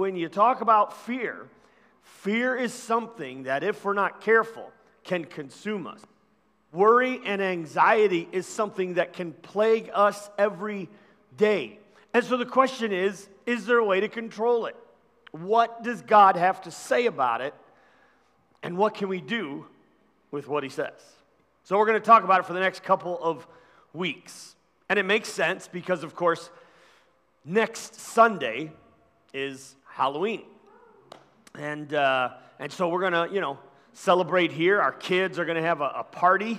[0.00, 1.46] When you talk about fear,
[2.02, 4.72] fear is something that, if we're not careful,
[5.04, 6.00] can consume us.
[6.72, 10.88] Worry and anxiety is something that can plague us every
[11.36, 11.78] day.
[12.14, 14.76] And so the question is is there a way to control it?
[15.32, 17.52] What does God have to say about it?
[18.62, 19.66] And what can we do
[20.30, 20.98] with what He says?
[21.64, 23.46] So we're going to talk about it for the next couple of
[23.92, 24.56] weeks.
[24.88, 26.48] And it makes sense because, of course,
[27.44, 28.72] next Sunday
[29.34, 30.40] is Halloween.
[31.58, 33.58] And, uh, and so we're going to, you know,
[33.92, 34.80] celebrate here.
[34.80, 36.58] Our kids are going to have a, a party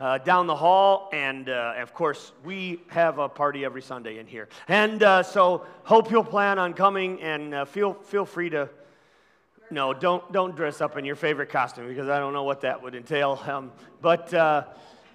[0.00, 1.08] uh, down the hall.
[1.12, 4.48] And uh, of course, we have a party every Sunday in here.
[4.66, 8.68] And uh, so, hope you'll plan on coming and uh, feel, feel free to.
[9.70, 12.82] No, don't, don't dress up in your favorite costume because I don't know what that
[12.82, 13.40] would entail.
[13.46, 13.70] Um,
[14.02, 14.64] but, uh,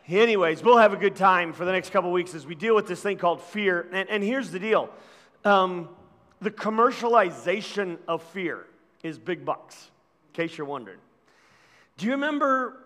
[0.07, 2.87] anyways, we'll have a good time for the next couple weeks as we deal with
[2.87, 3.85] this thing called fear.
[3.91, 4.89] And, and here's the deal
[5.43, 5.89] um,
[6.45, 8.67] the commercialization of fear
[9.01, 9.89] is big bucks,
[10.27, 10.99] in case you're wondering.
[11.97, 12.85] Do you remember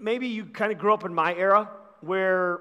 [0.00, 1.68] maybe you kind of grew up in my era
[2.00, 2.60] where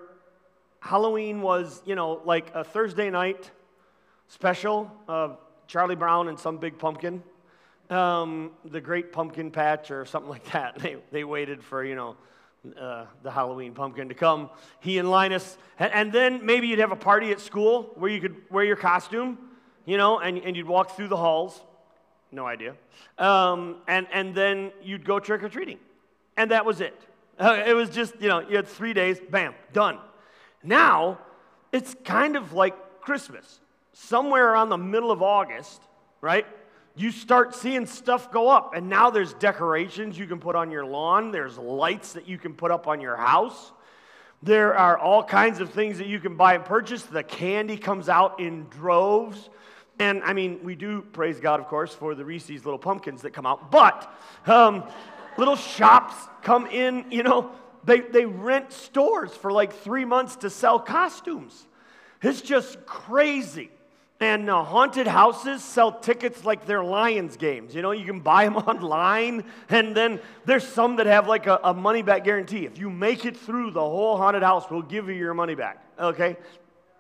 [0.82, 3.52] Halloween was, you know, like a Thursday night
[4.28, 7.24] special of Charlie Brown and some big pumpkin,
[7.90, 10.78] um, the Great Pumpkin Patch or something like that.
[10.82, 12.18] They, they waited for, you know,
[12.78, 14.50] uh, the Halloween pumpkin to come.
[14.82, 18.20] He and Linus, and, and, then maybe you'd have a party at school where you
[18.20, 19.38] could wear your costume,
[19.86, 21.60] you know, and, and you'd walk through the halls.
[22.32, 22.76] No idea.
[23.18, 25.80] Um, and, and then you'd go trick or treating.
[26.36, 27.00] And that was it.
[27.38, 30.00] Uh, it was just, you know, you had three days, bam, done.
[30.64, 31.20] Now,
[31.72, 33.60] it's kind of like Christmas.
[33.94, 35.82] Somewhere around the middle of August,
[36.22, 36.46] right?
[36.96, 38.74] You start seeing stuff go up.
[38.76, 42.54] And now there's decorations you can put on your lawn, there's lights that you can
[42.54, 43.72] put up on your house.
[44.42, 47.04] There are all kinds of things that you can buy and purchase.
[47.04, 49.50] The candy comes out in droves.
[50.00, 53.32] And I mean, we do praise God, of course, for the Reese's little pumpkins that
[53.32, 53.72] come out.
[53.72, 54.12] But
[54.48, 54.84] um,
[55.38, 57.52] little shops come in, you know,
[57.84, 61.68] they, they rent stores for like three months to sell costumes.
[62.22, 63.70] It's just crazy.
[64.20, 67.76] And uh, haunted houses sell tickets like they're Lions games.
[67.76, 71.60] You know, you can buy them online, and then there's some that have like a,
[71.64, 72.66] a money back guarantee.
[72.66, 75.86] If you make it through the whole haunted house, we'll give you your money back.
[76.00, 76.38] Okay?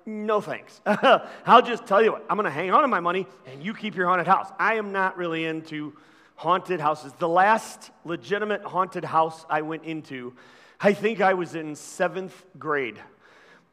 [0.05, 0.81] No thanks.
[0.85, 3.73] I'll just tell you what, I'm going to hang on to my money, and you
[3.73, 4.51] keep your haunted house.
[4.59, 5.93] I am not really into
[6.35, 7.13] haunted houses.
[7.19, 10.33] The last legitimate haunted house I went into,
[10.79, 12.99] I think I was in seventh grade.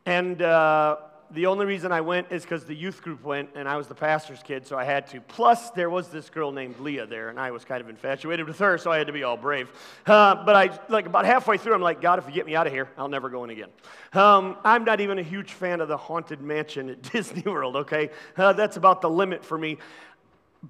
[0.07, 0.97] And uh,
[1.33, 3.95] the only reason I went is because the youth group went, and I was the
[3.95, 5.21] pastor's kid, so I had to.
[5.21, 8.59] Plus, there was this girl named Leah there, and I was kind of infatuated with
[8.59, 9.71] her, so I had to be all brave.
[10.07, 12.67] Uh, but I, like, about halfway through, I'm like, God, if you get me out
[12.67, 13.69] of here, I'll never go in again.
[14.13, 18.11] Um, I'm not even a huge fan of the Haunted Mansion at Disney World, okay?
[18.37, 19.79] Uh, that's about the limit for me.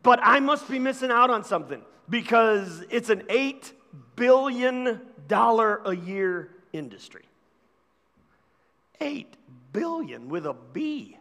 [0.03, 3.73] But I must be missing out on something because it's an $8
[4.17, 5.01] billion
[5.31, 7.23] a year industry.
[9.01, 9.37] 8
[9.73, 11.17] billion with a B.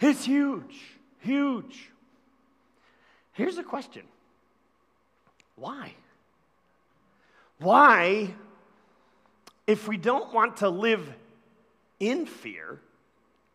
[0.00, 0.80] It's huge,
[1.20, 1.90] huge.
[3.32, 4.02] Here's a question
[5.56, 5.94] why?
[7.58, 8.34] Why,
[9.66, 11.08] if we don't want to live
[11.98, 12.80] in fear,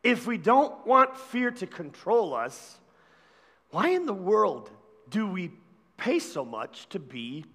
[0.03, 2.79] if we don't want fear to control us,
[3.69, 4.71] why in the world
[5.09, 5.51] do we
[5.97, 7.45] pay so much to be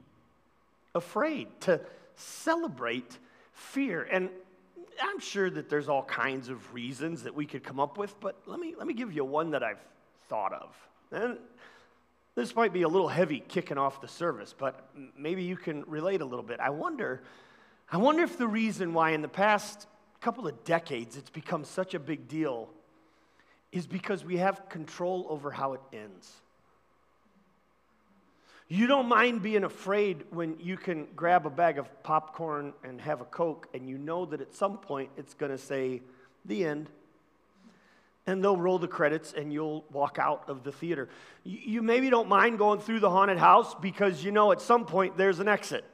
[0.95, 1.81] afraid, to
[2.15, 3.19] celebrate
[3.53, 4.07] fear?
[4.11, 4.31] And
[5.03, 8.41] I'm sure that there's all kinds of reasons that we could come up with, but
[8.47, 9.85] let me, let me give you one that I've
[10.29, 10.77] thought of.
[11.13, 11.39] And
[12.35, 16.21] this might be a little heavy kicking off the service, but maybe you can relate
[16.21, 16.61] a little bit.
[16.61, 17.23] I wonder,
[17.91, 19.87] I wonder if the reason why in the past
[20.21, 22.69] couple of decades it's become such a big deal
[23.73, 26.33] is because we have control over how it ends.
[28.69, 33.21] You don't mind being afraid when you can grab a bag of popcorn and have
[33.21, 36.03] a Coke, and you know that at some point it's going to say,
[36.45, 36.91] the end.
[38.27, 41.09] And they'll roll the credits, and you'll walk out of the theater.
[41.45, 45.17] You maybe don't mind going through the haunted house because you know at some point
[45.17, 45.85] there's an exit.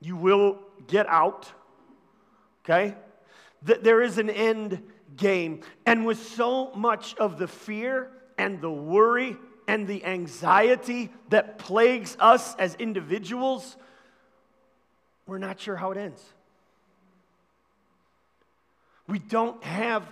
[0.00, 0.58] You will
[0.88, 1.52] get out,
[2.64, 2.96] okay?
[3.62, 4.82] There is an end
[5.16, 5.60] game.
[5.86, 12.16] And with so much of the fear and the worry and the anxiety that plagues
[12.20, 13.76] us as individuals,
[15.26, 16.22] we're not sure how it ends.
[19.06, 20.06] We don't have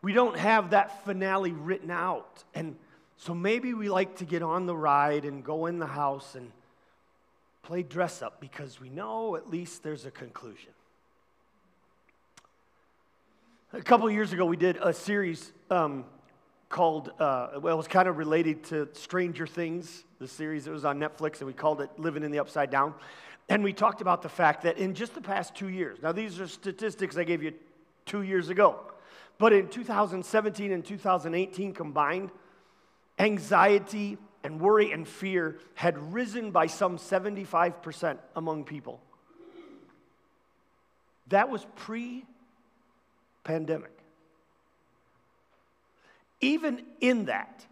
[0.00, 2.44] we don't have that finale written out.
[2.54, 2.76] And
[3.16, 6.52] so maybe we like to get on the ride and go in the house and
[7.62, 10.70] play dress up because we know at least there's a conclusion.
[13.72, 16.04] A couple years ago, we did a series um,
[16.68, 20.84] called, uh, well, it was kind of related to Stranger Things, the series that was
[20.84, 22.94] on Netflix, and we called it Living in the Upside Down.
[23.48, 26.38] And we talked about the fact that in just the past two years, now these
[26.38, 27.54] are statistics I gave you
[28.04, 28.80] two years ago,
[29.38, 32.30] but in 2017 and 2018 combined,
[33.18, 39.00] anxiety and worry and fear had risen by some 75% among people.
[41.28, 42.24] That was pre
[43.44, 43.97] pandemic.
[46.40, 47.66] Even in that,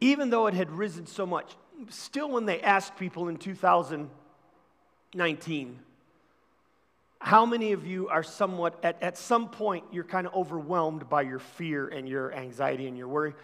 [0.00, 1.54] even though it had risen so much,
[1.88, 5.78] still when they asked people in 2019,
[7.18, 11.22] how many of you are somewhat, at, at some point, you're kind of overwhelmed by
[11.22, 13.34] your fear and your anxiety and your worry?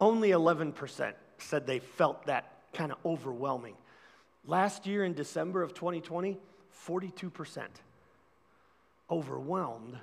[0.00, 3.76] Only 11% said they felt that kind of overwhelming.
[4.44, 6.38] Last year in December of 2020,
[6.86, 7.62] 42%
[9.10, 9.98] overwhelmed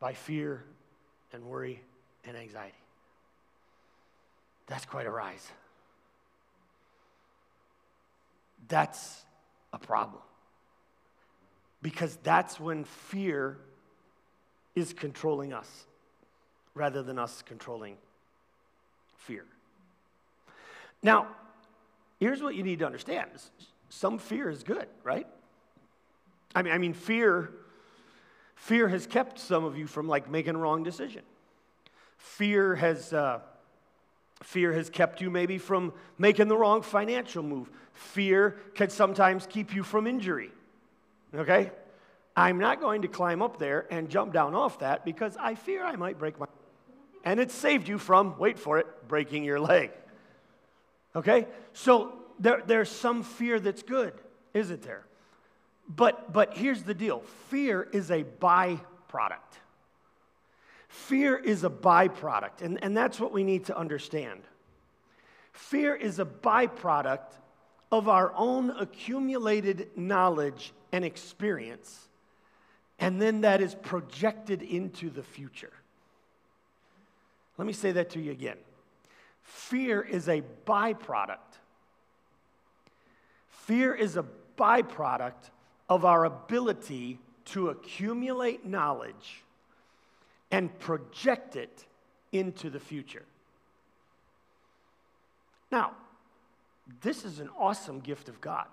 [0.00, 0.64] by fear
[1.32, 1.80] and worry
[2.24, 2.74] and anxiety.
[4.66, 5.46] That's quite a rise.
[8.68, 9.24] That's
[9.72, 10.22] a problem.
[11.82, 13.58] Because that's when fear
[14.74, 15.86] is controlling us
[16.74, 17.96] rather than us controlling
[19.18, 19.44] fear.
[21.02, 21.26] Now,
[22.20, 23.30] here's what you need to understand
[23.88, 25.26] some fear is good, right?
[26.54, 27.52] I mean, I mean fear
[28.54, 31.22] fear has kept some of you from like making a wrong decision.
[32.22, 33.40] Fear has uh,
[34.42, 37.68] fear has kept you maybe from making the wrong financial move.
[37.92, 40.52] Fear can sometimes keep you from injury.
[41.34, 41.72] Okay?
[42.36, 45.84] I'm not going to climb up there and jump down off that because I fear
[45.84, 46.46] I might break my
[47.24, 49.90] and it saved you from, wait for it, breaking your leg.
[51.14, 51.48] Okay?
[51.72, 54.12] So there, there's some fear that's good,
[54.54, 55.04] isn't there?
[55.88, 59.58] But, but here's the deal fear is a byproduct.
[60.92, 64.42] Fear is a byproduct, and, and that's what we need to understand.
[65.54, 67.32] Fear is a byproduct
[67.90, 72.08] of our own accumulated knowledge and experience,
[72.98, 75.72] and then that is projected into the future.
[77.56, 78.58] Let me say that to you again.
[79.40, 81.56] Fear is a byproduct.
[83.48, 84.26] Fear is a
[84.58, 85.48] byproduct
[85.88, 89.42] of our ability to accumulate knowledge
[90.52, 91.86] and project it
[92.30, 93.24] into the future.
[95.72, 95.92] Now,
[97.00, 98.66] this is an awesome gift of God.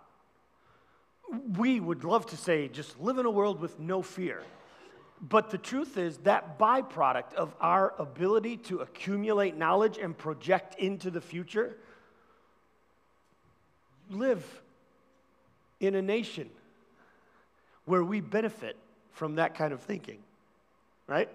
[1.58, 4.44] We would love to say, just live in a world with no fear.
[5.22, 11.10] But the truth is, that byproduct of our ability to accumulate knowledge and project into
[11.10, 11.78] the future,
[14.10, 14.62] live
[15.80, 16.50] in a nation
[17.86, 18.76] where we benefit
[19.12, 20.20] from that kind of thinking,
[21.08, 21.30] right?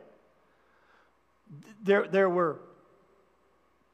[1.83, 2.61] There, there were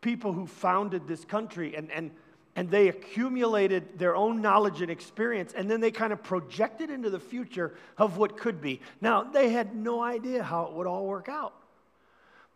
[0.01, 2.11] people who founded this country and, and
[2.57, 7.09] and they accumulated their own knowledge and experience, and then they kind of projected into
[7.09, 8.81] the future of what could be.
[9.01, 11.55] Now, they had no idea how it would all work out,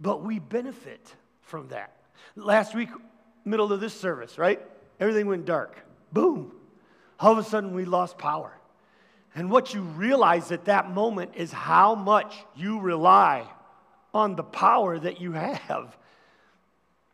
[0.01, 1.97] but we benefit from that.
[2.37, 2.89] Last week,
[3.45, 4.61] middle of this service, right?
[4.99, 5.79] Everything went dark.
[6.13, 6.53] Boom.
[7.21, 8.53] All of a sudden, we lost power.
[9.37, 13.49] And what you realize at that moment is how much you rely
[14.15, 15.97] on the power that you have,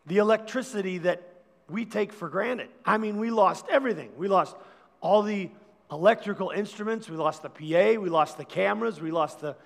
[0.07, 1.23] the electricity that
[1.69, 2.69] we take for granted.
[2.85, 4.11] I mean, we lost everything.
[4.17, 4.55] We lost
[5.01, 5.51] all the
[5.91, 9.57] electrical instruments, we lost the PA, we lost the cameras, we lost the,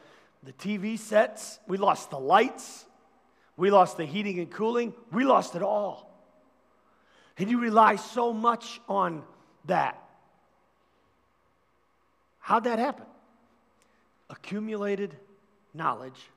[0.42, 2.86] the TV sets, we lost the lights,
[3.56, 6.10] we lost the heating and cooling, we lost it all.
[7.36, 9.22] And you rely so much on
[9.66, 10.00] that.
[12.38, 13.06] How'd that happen?
[14.30, 15.16] Accumulated
[15.74, 16.30] knowledge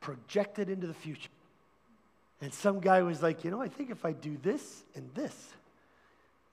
[0.00, 1.30] projected into the future.
[2.40, 5.34] And some guy was like, you know, I think if I do this and this,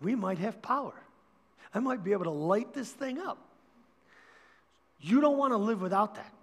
[0.01, 0.93] we might have power.
[1.73, 3.37] I might be able to light this thing up.
[4.99, 6.33] You don't want to live without that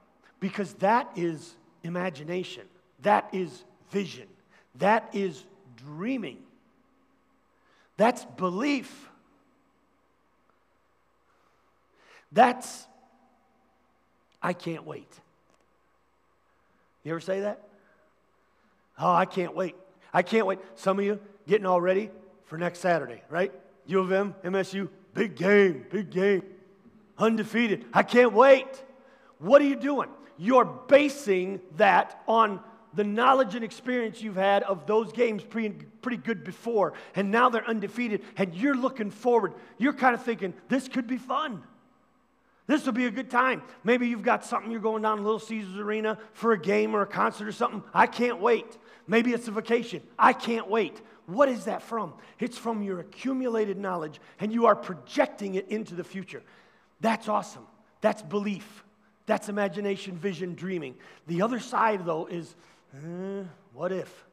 [0.40, 2.64] because that is imagination,
[3.02, 4.28] that is vision,
[4.76, 5.44] that is
[5.76, 6.38] dreaming,
[7.96, 9.08] that's belief.
[12.32, 12.86] That's,
[14.42, 15.08] I can't wait.
[17.04, 17.68] You ever say that?
[18.98, 19.76] Oh, I can't wait.
[20.12, 20.58] I can't wait.
[20.76, 22.10] Some of you getting all ready
[22.46, 23.52] for next Saturday, right?
[23.86, 26.42] U of M, MSU, big game, big game.
[27.18, 27.84] Undefeated.
[27.92, 28.66] I can't wait.
[29.38, 30.08] What are you doing?
[30.38, 32.60] You're basing that on
[32.94, 35.70] the knowledge and experience you've had of those games pretty,
[36.00, 39.52] pretty good before, and now they're undefeated, and you're looking forward.
[39.78, 41.62] You're kind of thinking, this could be fun.
[42.66, 43.62] This will be a good time.
[43.82, 47.02] Maybe you've got something you're going down to Little Caesars Arena for a game or
[47.02, 47.82] a concert or something.
[47.92, 48.78] I can't wait.
[49.06, 50.02] Maybe it's a vacation.
[50.18, 51.00] I can't wait.
[51.26, 52.14] What is that from?
[52.38, 56.42] It's from your accumulated knowledge, and you are projecting it into the future.
[57.00, 57.66] That's awesome.
[58.00, 58.84] That's belief.
[59.26, 60.96] That's imagination, vision, dreaming.
[61.26, 62.54] The other side, though, is
[62.94, 63.42] eh,
[63.72, 64.24] what if?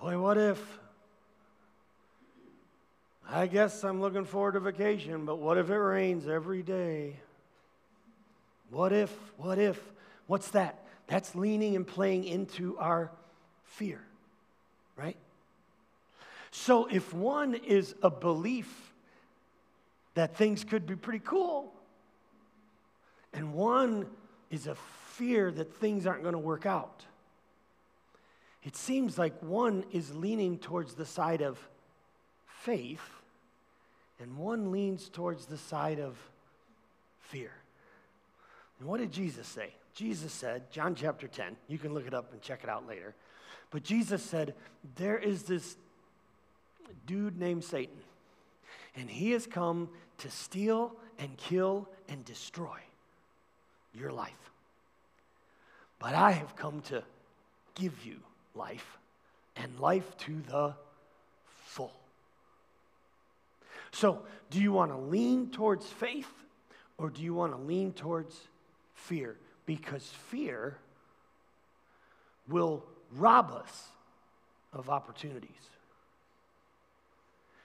[0.00, 0.78] Boy, what if?
[3.28, 7.16] I guess I'm looking forward to vacation, but what if it rains every day?
[8.70, 9.10] What if?
[9.36, 9.80] What if?
[10.26, 10.84] What's that?
[11.06, 13.10] That's leaning and playing into our
[13.64, 14.00] fear,
[14.96, 15.16] right?
[16.50, 18.92] So if one is a belief
[20.14, 21.72] that things could be pretty cool,
[23.32, 24.06] and one
[24.50, 27.04] is a fear that things aren't going to work out,
[28.62, 31.58] it seems like one is leaning towards the side of
[32.64, 33.22] faith,
[34.20, 36.16] and one leans towards the side of
[37.20, 37.52] fear.
[38.78, 39.74] And what did Jesus say?
[39.94, 43.14] Jesus said, John chapter 10, you can look it up and check it out later.
[43.70, 44.54] But Jesus said,
[44.96, 45.76] There is this
[47.06, 47.98] dude named Satan,
[48.96, 49.88] and he has come
[50.18, 52.78] to steal and kill and destroy
[53.92, 54.32] your life.
[55.98, 57.02] But I have come to
[57.74, 58.16] give you
[58.54, 58.98] life
[59.56, 60.74] and life to the
[63.92, 66.30] So, do you want to lean towards faith
[66.98, 68.36] or do you want to lean towards
[68.94, 69.36] fear?
[69.66, 70.78] Because fear
[72.48, 73.88] will rob us
[74.72, 75.50] of opportunities.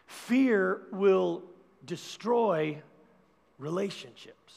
[0.06, 1.44] Fear will
[1.86, 2.82] destroy
[3.58, 4.54] relationships.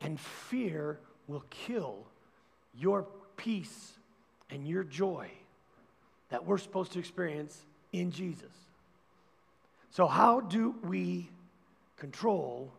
[0.00, 2.06] And fear will kill
[2.74, 3.06] your
[3.36, 3.92] peace
[4.50, 5.30] and your joy
[6.30, 8.50] that we're supposed to experience in Jesus.
[9.92, 11.28] So, how do we
[11.98, 12.72] control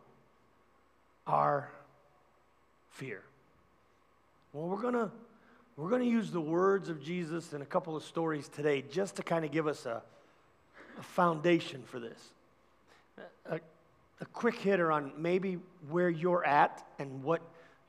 [1.28, 1.70] our
[2.90, 3.22] fear?
[4.52, 5.12] Well, we're going to
[5.76, 9.14] we're going to use the words of Jesus and a couple of stories today just
[9.16, 10.02] to kind of give us a,
[10.98, 12.18] a foundation for this.
[13.46, 13.60] A,
[14.20, 15.58] a quick hitter on maybe
[15.90, 17.42] where you're at and what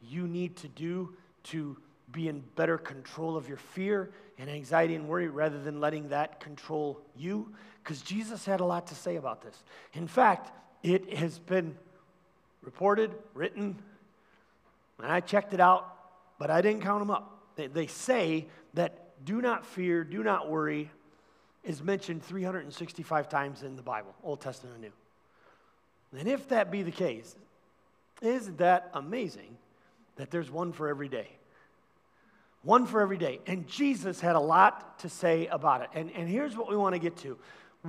[0.08, 1.14] you need to do
[1.46, 1.78] to
[2.12, 6.40] be in better control of your fear and anxiety and worry rather than letting that
[6.40, 7.52] control you.
[7.86, 9.64] Because Jesus had a lot to say about this.
[9.94, 10.52] In fact,
[10.82, 11.78] it has been
[12.64, 13.78] reported, written,
[14.98, 15.96] and I checked it out,
[16.40, 17.44] but I didn't count them up.
[17.56, 20.90] They, they say that do not fear, do not worry
[21.64, 26.20] is mentioned 365 times in the Bible, Old Testament and New.
[26.20, 27.36] And if that be the case,
[28.22, 29.58] isn't that amazing
[30.16, 31.28] that there's one for every day?
[32.64, 33.42] One for every day.
[33.46, 35.90] And Jesus had a lot to say about it.
[35.94, 37.38] And, and here's what we want to get to.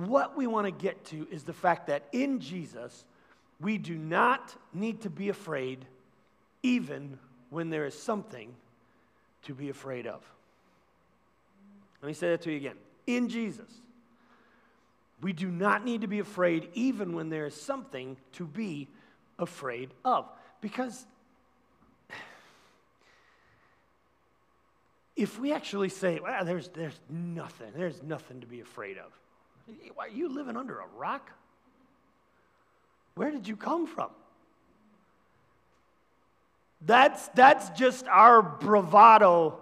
[0.05, 3.03] What we want to get to is the fact that in Jesus,
[3.59, 5.85] we do not need to be afraid
[6.61, 7.17] even
[7.49, 8.53] when there is something
[9.43, 10.21] to be afraid of.
[12.01, 12.75] Let me say that to you again.
[13.07, 13.69] In Jesus,
[15.21, 18.87] we do not need to be afraid even when there is something to be
[19.39, 20.29] afraid of.
[20.61, 21.07] Because
[25.15, 29.11] if we actually say, well, there's, there's nothing, there's nothing to be afraid of,
[30.07, 31.31] are you living under a rock?
[33.15, 34.09] Where did you come from?
[36.85, 39.59] That's, that's just our bravado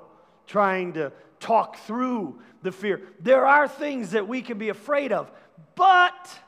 [0.47, 3.01] trying to talk through the fear.
[3.21, 5.31] There are things that we can be afraid of,
[5.75, 6.39] but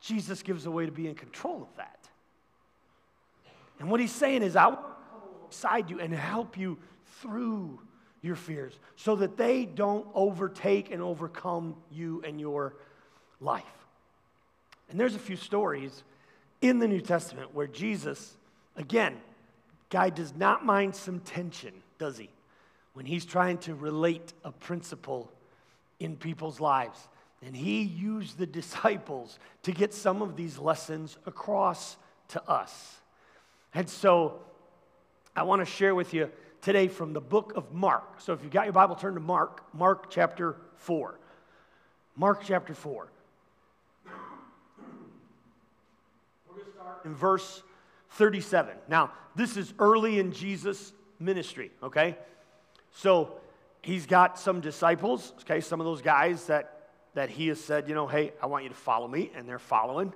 [0.00, 2.08] Jesus gives a way to be in control of that.
[3.80, 4.94] And what he's saying is, I will come
[5.36, 6.78] alongside you and help you
[7.20, 7.80] through
[8.22, 12.74] your fears so that they don't overtake and overcome you and your
[13.40, 13.64] life.
[14.90, 16.02] And there's a few stories
[16.60, 18.36] in the New Testament where Jesus,
[18.76, 19.16] again,
[19.90, 22.30] guy does not mind some tension, does he?
[22.94, 25.30] When he's trying to relate a principle
[26.00, 27.08] in people's lives.
[27.44, 31.96] And he used the disciples to get some of these lessons across
[32.28, 32.96] to us.
[33.74, 34.40] And so
[35.36, 38.20] I want to share with you today from the book of Mark.
[38.20, 41.18] So if you've got your Bible, turn to Mark, Mark chapter 4.
[42.16, 43.08] Mark chapter 4.
[46.48, 47.62] We're going to start in verse
[48.10, 48.74] 37.
[48.88, 52.16] Now, this is early in Jesus' ministry, okay?
[52.92, 53.32] So
[53.82, 56.78] he's got some disciples, okay, some of those guys that
[57.18, 59.58] that he has said, you know, hey, I want you to follow me, and they're
[59.58, 60.14] following.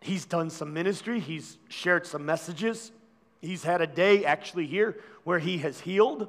[0.00, 2.92] He's done some ministry, he's shared some messages.
[3.40, 6.28] He's had a day actually here where he has healed,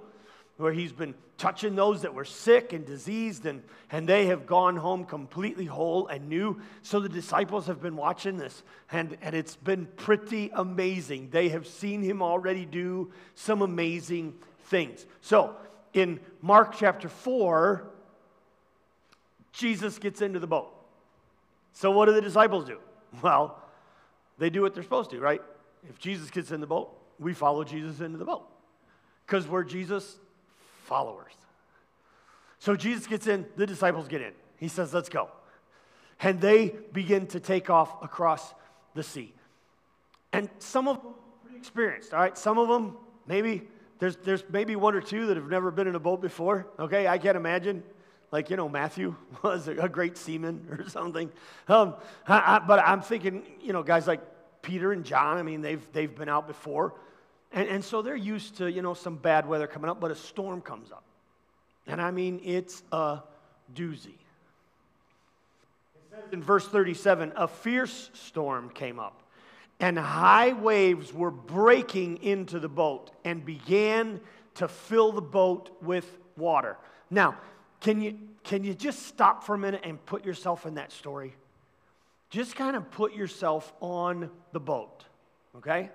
[0.57, 4.77] where he's been touching those that were sick and diseased, and, and they have gone
[4.77, 6.61] home completely whole and new.
[6.83, 11.29] So the disciples have been watching this, and, and it's been pretty amazing.
[11.31, 15.05] They have seen him already do some amazing things.
[15.21, 15.55] So
[15.93, 17.83] in Mark chapter 4,
[19.51, 20.71] Jesus gets into the boat.
[21.73, 22.77] So, what do the disciples do?
[23.21, 23.61] Well,
[24.37, 25.41] they do what they're supposed to, right?
[25.89, 28.47] If Jesus gets in the boat, we follow Jesus into the boat
[29.25, 30.17] because we're Jesus
[30.83, 31.31] followers.
[32.59, 34.33] So, Jesus gets in, the disciples get in.
[34.57, 35.29] He says, Let's go.
[36.19, 38.53] And they begin to take off across
[38.93, 39.33] the sea.
[40.33, 41.13] And some of them
[41.43, 42.37] pretty experienced, all right?
[42.37, 43.63] Some of them, maybe,
[43.97, 47.07] there's, there's maybe one or two that have never been in a boat before, okay?
[47.07, 47.83] I can't imagine
[48.31, 51.31] like you know Matthew was a great seaman or something.
[51.67, 51.95] Um,
[52.27, 54.21] I, I, but I'm thinking, you know, guys like
[54.61, 55.37] Peter and John.
[55.37, 56.93] I mean, they've they've been out before,
[57.53, 59.99] and and so they're used to you know some bad weather coming up.
[59.99, 61.03] But a storm comes up,
[61.87, 63.19] and I mean it's a
[63.73, 64.15] doozy.
[65.95, 69.21] It says in verse 37, a fierce storm came up,
[69.79, 74.19] and high waves were breaking into the boat and began
[74.55, 76.77] to fill the boat with water.
[77.09, 77.37] Now,
[77.79, 81.35] can you, can you just stop for a minute and put yourself in that story?
[82.29, 85.03] Just kind of put yourself on the boat,
[85.57, 85.89] okay?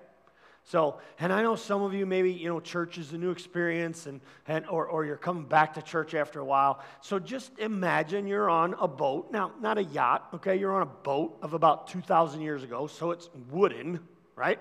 [0.68, 4.06] So, and I know some of you maybe, you know, church is a new experience
[4.06, 6.80] and, and or, or you're coming back to church after a while.
[7.00, 9.30] So just imagine you're on a boat.
[9.30, 10.56] Now, not a yacht, okay?
[10.56, 14.00] You're on a boat of about 2,000 years ago, so it's wooden,
[14.34, 14.58] right?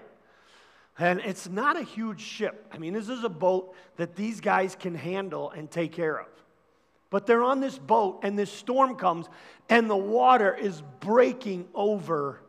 [1.00, 2.68] And it's not a huge ship.
[2.72, 6.28] I mean, this is a boat that these guys can handle and take care of.
[7.10, 9.26] But they're on this boat, and this storm comes,
[9.70, 12.42] and the water is breaking over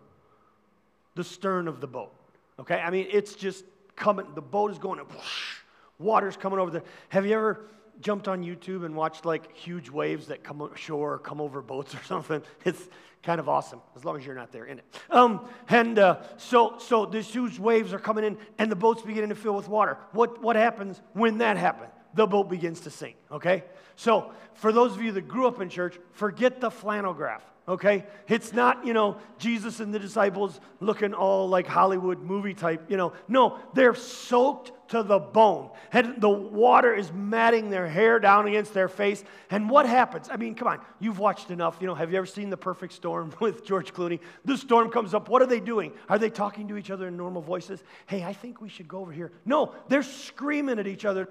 [1.14, 2.12] the stern of the boat.
[2.58, 2.76] Okay?
[2.76, 5.58] I mean, it's just coming, the boat is going, whoosh,
[5.98, 6.82] water's coming over there.
[7.08, 7.66] Have you ever
[8.00, 11.94] jumped on YouTube and watched like huge waves that come ashore or come over boats
[11.94, 12.42] or something?
[12.64, 12.88] It's
[13.22, 14.84] kind of awesome, as long as you're not there in it.
[15.10, 19.30] Um, and uh, so, so these huge waves are coming in, and the boat's beginning
[19.30, 19.98] to fill with water.
[20.12, 21.90] What, what happens when that happens?
[22.14, 23.64] The boat begins to sink, okay?
[23.96, 28.04] So, for those of you that grew up in church, forget the flannel graph, okay?
[28.28, 32.96] It's not, you know, Jesus and the disciples looking all like Hollywood movie type, you
[32.96, 33.12] know.
[33.28, 35.70] No, they're soaked to the bone.
[35.92, 39.24] And the water is matting their hair down against their face.
[39.50, 40.28] And what happens?
[40.30, 41.78] I mean, come on, you've watched enough.
[41.80, 44.20] You know, have you ever seen The Perfect Storm with George Clooney?
[44.44, 45.28] The storm comes up.
[45.28, 45.92] What are they doing?
[46.08, 47.82] Are they talking to each other in normal voices?
[48.06, 49.32] Hey, I think we should go over here.
[49.44, 51.28] No, they're screaming at each other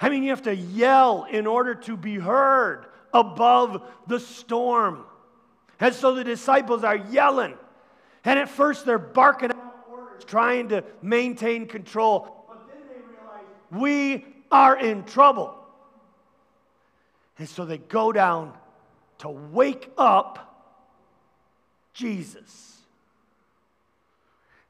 [0.00, 5.04] I mean, you have to yell in order to be heard above the storm.
[5.80, 7.54] And so the disciples are yelling.
[8.24, 12.46] And at first they're barking out orders, trying to maintain control.
[12.48, 15.54] But then they realize we are in trouble.
[17.38, 18.52] And so they go down
[19.18, 20.46] to wake up
[21.94, 22.76] Jesus.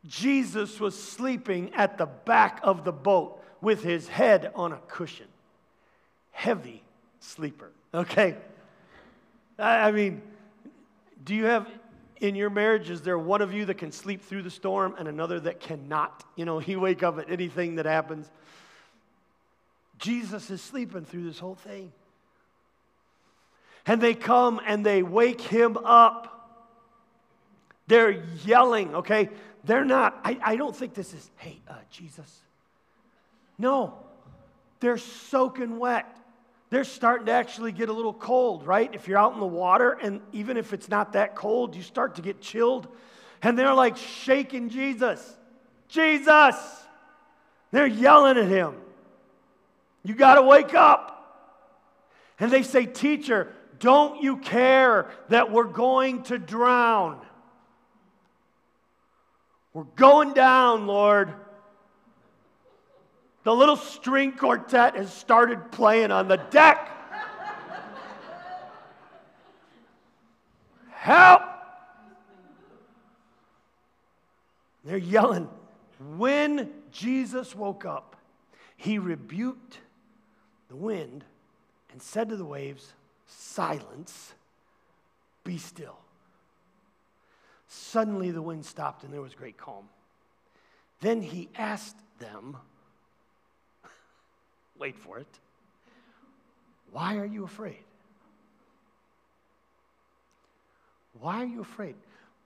[0.06, 5.27] Jesus was sleeping at the back of the boat with his head on a cushion.
[6.33, 6.83] Heavy
[7.21, 8.37] sleeper, okay?
[9.59, 10.23] I mean,
[11.25, 11.66] do you have
[12.21, 15.09] in your marriage, is there one of you that can sleep through the storm and
[15.09, 16.25] another that cannot?
[16.35, 18.31] You know, he wake up at anything that happens.
[19.99, 21.92] Jesus is sleeping through this whole thing.
[23.87, 26.33] And they come and they wake him up.
[27.87, 29.31] They're yelling, okay?
[29.64, 32.40] They're not, I, I don't think this is, hey, uh, Jesus,
[33.59, 33.95] no,
[34.81, 36.12] they're soaking wet.
[36.69, 38.92] They're starting to actually get a little cold, right?
[38.92, 42.16] If you're out in the water, and even if it's not that cold, you start
[42.16, 42.88] to get chilled.
[43.40, 45.37] And they're like shaking Jesus.
[45.88, 46.57] Jesus!
[47.71, 48.75] They're yelling at him.
[50.03, 51.12] You got to wake up.
[52.38, 57.21] And they say, Teacher, don't you care that we're going to drown?
[59.73, 61.33] We're going down, Lord.
[63.46, 66.90] The little string quartet has started playing on the deck.
[70.90, 71.42] Help!
[74.85, 75.48] They're yelling.
[76.16, 78.16] When Jesus woke up,
[78.76, 79.78] he rebuked
[80.66, 81.22] the wind
[81.92, 82.94] and said to the waves,
[83.28, 84.35] Silence,
[85.44, 85.98] be still.
[87.68, 89.85] Suddenly the wind stopped and there was great calm.
[91.00, 92.56] Then he asked them,
[94.78, 95.26] Wait for it.
[96.92, 97.82] Why are you afraid?
[101.20, 101.94] Why are you afraid?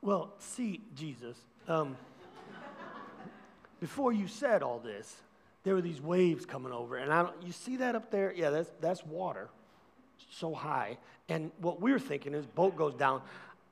[0.03, 1.37] Well, see, Jesus,
[1.69, 1.97] um,
[3.81, 5.17] before you said all this,
[5.65, 8.33] there were these waves coming over, and I don't, you see that up there?
[8.35, 9.49] Yeah, that's, that's water,
[10.31, 10.97] so high.
[11.29, 13.23] And what we are thinking is, boat goes down.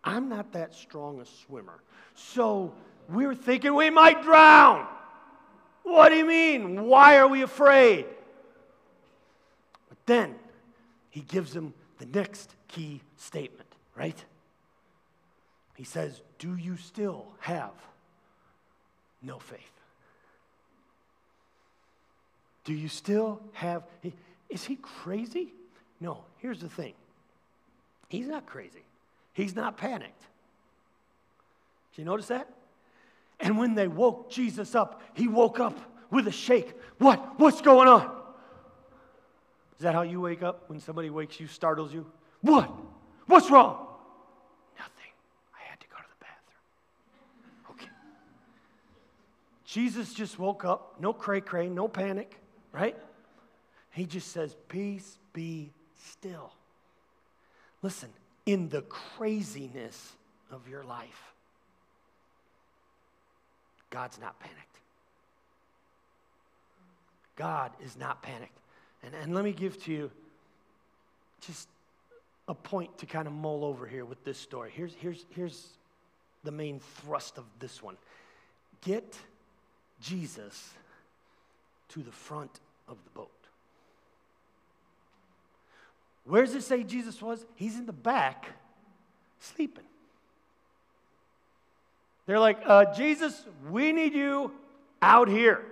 [0.04, 1.80] I'm not that strong a swimmer,
[2.14, 2.72] so
[3.08, 4.86] we are thinking we might drown.
[5.82, 6.84] What do you mean?
[6.84, 8.04] Why are we afraid?
[10.08, 10.34] Then
[11.10, 14.24] he gives him the next key statement, right?
[15.76, 17.70] He says, Do you still have
[19.22, 19.60] no faith?
[22.64, 23.84] Do you still have.
[24.48, 25.52] Is he crazy?
[26.00, 26.94] No, here's the thing
[28.08, 28.84] he's not crazy,
[29.32, 30.20] he's not panicked.
[31.92, 32.48] Did you notice that?
[33.40, 35.78] And when they woke Jesus up, he woke up
[36.10, 36.74] with a shake.
[36.98, 37.38] What?
[37.38, 38.17] What's going on?
[39.78, 42.04] Is that how you wake up when somebody wakes you, startles you?
[42.40, 42.68] What?
[43.26, 43.86] What's wrong?
[44.76, 45.12] Nothing.
[45.54, 47.76] I had to go to the bathroom.
[47.76, 47.90] Okay.
[49.64, 52.40] Jesus just woke up, no cray cray, no panic,
[52.72, 52.96] right?
[53.92, 56.52] He just says, Peace be still.
[57.80, 58.08] Listen,
[58.46, 60.12] in the craziness
[60.50, 61.32] of your life,
[63.90, 64.64] God's not panicked.
[67.36, 68.58] God is not panicked.
[69.02, 70.10] And, and let me give to you
[71.40, 71.68] just
[72.48, 74.70] a point to kind of mull over here with this story.
[74.74, 75.68] Here's, here's, here's
[76.44, 77.96] the main thrust of this one
[78.80, 79.16] get
[80.00, 80.70] Jesus
[81.88, 83.30] to the front of the boat.
[86.24, 87.44] Where does it say Jesus was?
[87.56, 88.46] He's in the back
[89.40, 89.84] sleeping.
[92.26, 94.52] They're like, uh, Jesus, we need you
[95.00, 95.64] out here.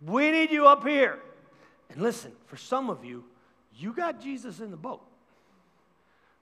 [0.00, 1.18] We need you up here.
[1.90, 3.24] And listen, for some of you,
[3.76, 5.02] you got Jesus in the boat,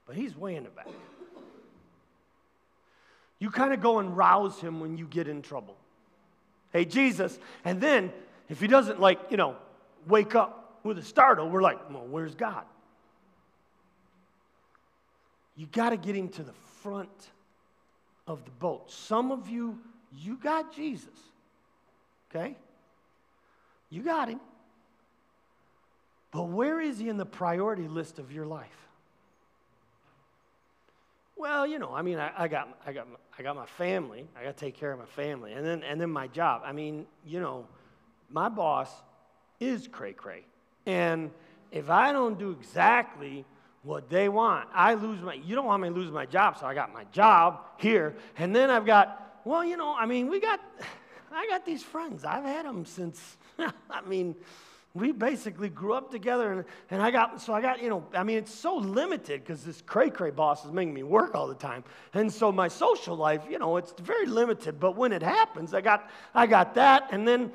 [0.07, 0.89] but he's way in the back.
[3.39, 5.77] You kind of go and rouse him when you get in trouble.
[6.73, 7.39] Hey, Jesus.
[7.65, 8.13] And then,
[8.49, 9.57] if he doesn't, like, you know,
[10.07, 12.65] wake up with a startle, we're like, well, where's God?
[15.57, 17.31] You got to get him to the front
[18.27, 18.91] of the boat.
[18.91, 19.79] Some of you,
[20.15, 21.09] you got Jesus.
[22.31, 22.57] Okay?
[23.91, 24.41] You got him.
[26.31, 28.87] But where is he in the priority list of your life?
[31.37, 33.07] Well, you know, I mean, I, I, got, I, got,
[33.39, 34.27] I got my family.
[34.39, 35.53] I got to take care of my family.
[35.53, 36.63] And then, and then my job.
[36.65, 37.67] I mean, you know,
[38.31, 38.91] my boss
[39.61, 40.45] is cray cray.
[40.87, 41.31] And
[41.71, 43.45] if I don't do exactly
[43.83, 46.59] what they want, I lose my, you don't want me to lose my job.
[46.59, 48.17] So I got my job here.
[48.39, 50.61] And then I've got, well, you know, I mean, we got,
[51.33, 52.25] I got these friends.
[52.25, 54.35] I've had them since, I mean,
[54.97, 58.23] we basically grew up together and, and i got so i got you know i
[58.23, 61.55] mean it's so limited because this cray cray boss is making me work all the
[61.55, 61.85] time.
[62.15, 65.81] And so my social life you know it's very limited but when it happens i
[65.81, 67.09] got i got that.
[67.11, 67.53] And then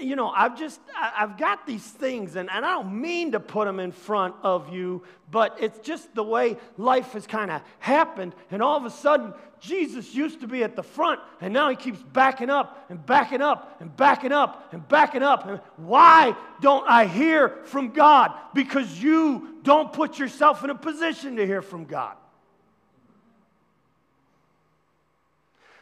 [0.00, 3.66] you know i've just i've got these things and, and i don't mean to put
[3.66, 8.36] them in front of you but it's just the way life has kind of happened.
[8.52, 9.34] And all of a sudden
[9.66, 13.40] Jesus used to be at the front, and now he keeps backing up and backing
[13.40, 15.48] up and backing up and backing up.
[15.48, 18.32] And why don't I hear from God?
[18.52, 22.16] Because you don't put yourself in a position to hear from God.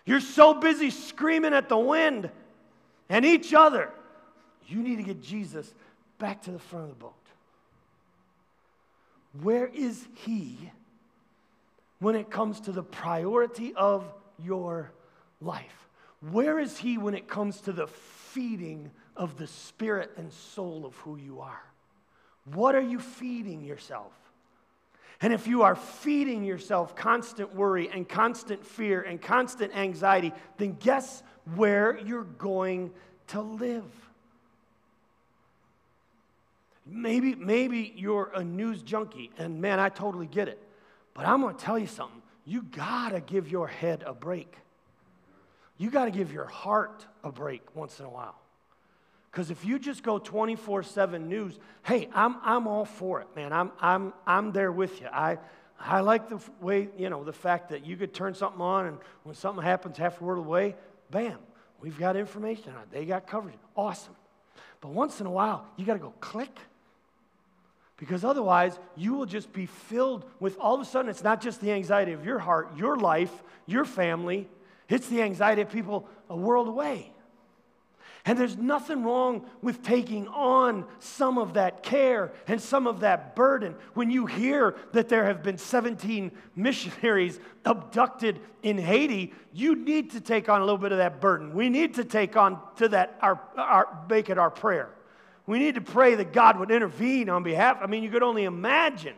[0.04, 2.30] You're so busy screaming at the wind
[3.08, 3.90] and each other.
[4.68, 5.72] You need to get Jesus
[6.18, 7.14] back to the front of the boat.
[9.40, 10.70] Where is he?
[12.02, 14.12] When it comes to the priority of
[14.44, 14.90] your
[15.40, 15.88] life?
[16.30, 20.96] Where is He when it comes to the feeding of the spirit and soul of
[20.96, 21.62] who you are?
[22.52, 24.12] What are you feeding yourself?
[25.20, 30.76] And if you are feeding yourself constant worry and constant fear and constant anxiety, then
[30.80, 31.22] guess
[31.54, 32.90] where you're going
[33.28, 33.84] to live?
[36.84, 40.58] Maybe, maybe you're a news junkie, and man, I totally get it.
[41.14, 42.22] But I'm going to tell you something.
[42.44, 44.56] You got to give your head a break.
[45.78, 48.38] You got to give your heart a break once in a while.
[49.30, 53.52] Because if you just go 24 7 news, hey, I'm, I'm all for it, man.
[53.52, 55.06] I'm, I'm, I'm there with you.
[55.06, 55.38] I,
[55.80, 58.98] I like the way, you know, the fact that you could turn something on and
[59.22, 60.76] when something happens half a world away,
[61.10, 61.38] bam,
[61.80, 62.90] we've got information on it.
[62.90, 63.56] They got coverage.
[63.74, 64.14] Awesome.
[64.80, 66.58] But once in a while, you got to go click
[68.02, 71.60] because otherwise, you will just be filled with all of a sudden, it's not just
[71.60, 73.30] the anxiety of your heart, your life,
[73.64, 74.48] your family,
[74.88, 77.12] it's the anxiety of people a world away.
[78.24, 83.36] And there's nothing wrong with taking on some of that care and some of that
[83.36, 83.76] burden.
[83.94, 90.20] When you hear that there have been 17 missionaries abducted in Haiti, you need to
[90.20, 91.54] take on a little bit of that burden.
[91.54, 94.90] We need to take on to that our, our make it our prayer.
[95.52, 97.76] We need to pray that God would intervene on behalf.
[97.82, 99.14] I mean, you could only imagine.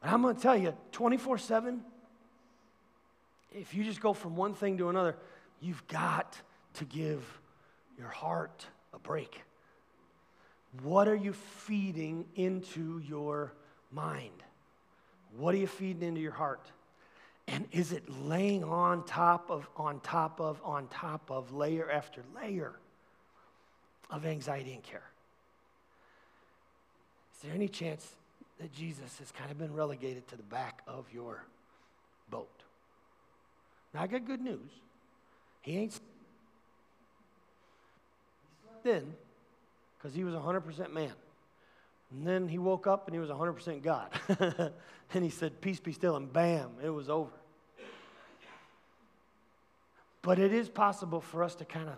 [0.00, 1.82] But I'm going to tell you 24 7,
[3.50, 5.16] if you just go from one thing to another,
[5.60, 6.40] you've got
[6.74, 7.40] to give
[7.98, 9.42] your heart a break.
[10.84, 13.52] What are you feeding into your
[13.90, 14.44] mind?
[15.36, 16.70] What are you feeding into your heart?
[17.48, 22.22] And is it laying on top of, on top of, on top of, layer after
[22.36, 22.78] layer
[24.10, 25.02] of anxiety and care?
[27.34, 28.14] Is there any chance
[28.58, 31.44] that Jesus has kind of been relegated to the back of your
[32.30, 32.62] boat?
[33.94, 34.70] Now, I got good news.
[35.62, 36.00] He ain't
[38.84, 39.14] in
[39.96, 41.12] because he was 100% man.
[42.10, 44.10] And then he woke up and he was 100% God.
[45.14, 47.30] and he said, Peace be still, and bam, it was over.
[50.22, 51.96] But it is possible for us to kind of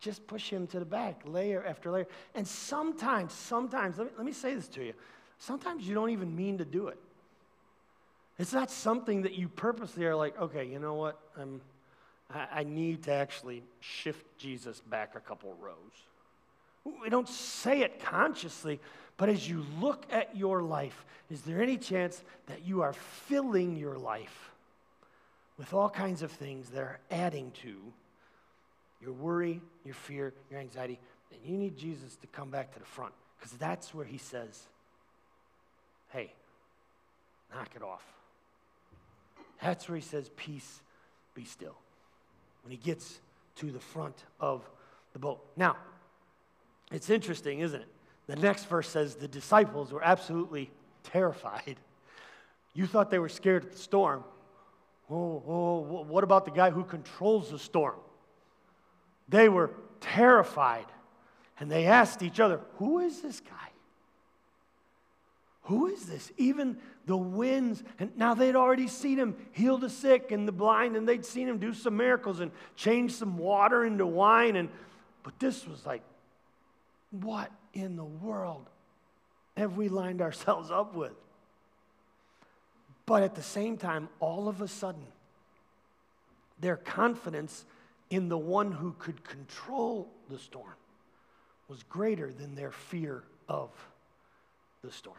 [0.00, 2.06] just push him to the back, layer after layer.
[2.34, 4.94] And sometimes, sometimes, let me, let me say this to you
[5.38, 6.98] sometimes you don't even mean to do it.
[8.38, 11.18] It's not something that you purposely are like, okay, you know what?
[11.36, 11.60] I'm,
[12.32, 16.94] I, I need to actually shift Jesus back a couple rows.
[17.02, 18.80] We don't say it consciously,
[19.16, 23.76] but as you look at your life, is there any chance that you are filling
[23.76, 24.50] your life
[25.58, 27.76] with all kinds of things that are adding to
[29.00, 30.98] your worry, your fear, your anxiety?
[31.32, 34.62] And you need Jesus to come back to the front because that's where he says,
[36.10, 36.32] hey,
[37.54, 38.04] knock it off.
[39.62, 40.80] That's where he says, peace,
[41.34, 41.76] be still.
[42.62, 43.20] When he gets
[43.56, 44.68] to the front of
[45.12, 45.44] the boat.
[45.56, 45.76] Now,
[46.92, 47.88] it's interesting, isn't it?
[48.26, 50.70] The next verse says the disciples were absolutely
[51.02, 51.76] terrified.
[52.74, 54.22] You thought they were scared of the storm.
[55.10, 57.96] Oh, oh, what about the guy who controls the storm?
[59.28, 60.86] They were terrified.
[61.60, 63.52] And they asked each other, Who is this guy?
[65.62, 66.32] Who is this?
[66.38, 67.82] Even the winds.
[67.98, 71.48] And now they'd already seen him heal the sick and the blind, and they'd seen
[71.48, 74.56] him do some miracles and change some water into wine.
[74.56, 74.70] And
[75.22, 76.02] but this was like,
[77.10, 78.66] what in the world
[79.58, 81.12] have we lined ourselves up with?
[83.04, 85.04] But at the same time, all of a sudden,
[86.60, 87.64] their confidence
[88.10, 90.74] in the one who could control the storm
[91.68, 93.70] was greater than their fear of
[94.82, 95.16] the storm.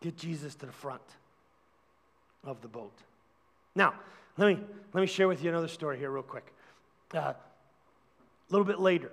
[0.00, 1.02] Get Jesus to the front
[2.44, 2.96] of the boat.
[3.74, 3.94] Now,
[4.38, 4.62] let me,
[4.94, 6.46] let me share with you another story here, real quick.
[7.12, 7.36] Uh, a
[8.50, 9.10] little bit later,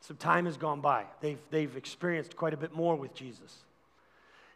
[0.00, 1.04] some time has gone by.
[1.20, 3.64] They've, they've experienced quite a bit more with Jesus.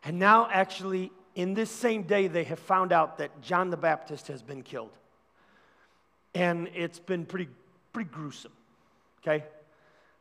[0.04, 4.28] And now, actually, in this same day, they have found out that John the Baptist
[4.28, 4.90] has been killed.
[6.34, 7.48] And it's been pretty,
[7.94, 8.52] pretty gruesome,
[9.22, 9.44] okay?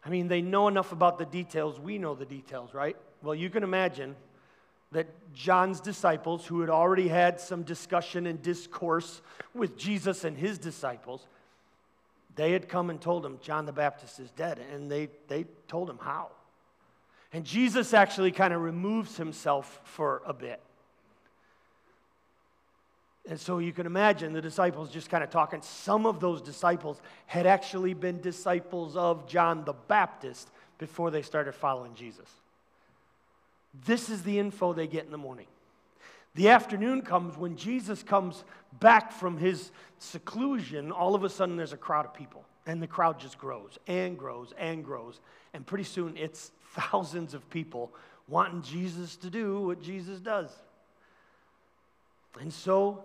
[0.05, 1.77] I mean, they know enough about the details.
[1.77, 2.95] We know the details, right?
[3.21, 4.15] Well, you can imagine
[4.93, 9.21] that John's disciples, who had already had some discussion and discourse
[9.53, 11.27] with Jesus and his disciples,
[12.37, 15.89] they had come and told him John the Baptist is dead, and they, they told
[15.89, 16.29] him how.
[17.33, 20.61] And Jesus actually kind of removes himself for a bit.
[23.29, 25.61] And so you can imagine the disciples just kind of talking.
[25.61, 31.53] Some of those disciples had actually been disciples of John the Baptist before they started
[31.53, 32.27] following Jesus.
[33.85, 35.45] This is the info they get in the morning.
[36.33, 38.43] The afternoon comes when Jesus comes
[38.79, 40.91] back from his seclusion.
[40.91, 44.17] All of a sudden, there's a crowd of people, and the crowd just grows and
[44.17, 45.19] grows and grows.
[45.53, 47.91] And pretty soon, it's thousands of people
[48.27, 50.49] wanting Jesus to do what Jesus does.
[52.39, 53.03] And so,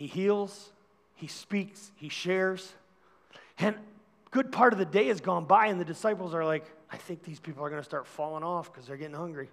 [0.00, 0.72] he heals,
[1.14, 2.72] he speaks, he shares.
[3.58, 3.76] And
[4.30, 7.22] good part of the day has gone by, and the disciples are like, I think
[7.22, 9.50] these people are going to start falling off because they're getting hungry.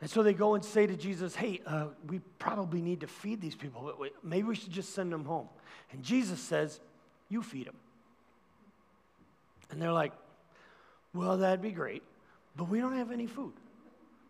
[0.00, 3.40] And so they go and say to Jesus, Hey, uh, we probably need to feed
[3.40, 3.94] these people.
[4.24, 5.48] Maybe we should just send them home.
[5.92, 6.80] And Jesus says,
[7.28, 7.76] You feed them.
[9.70, 10.12] And they're like,
[11.14, 12.02] Well, that'd be great,
[12.56, 13.52] but we don't have any food.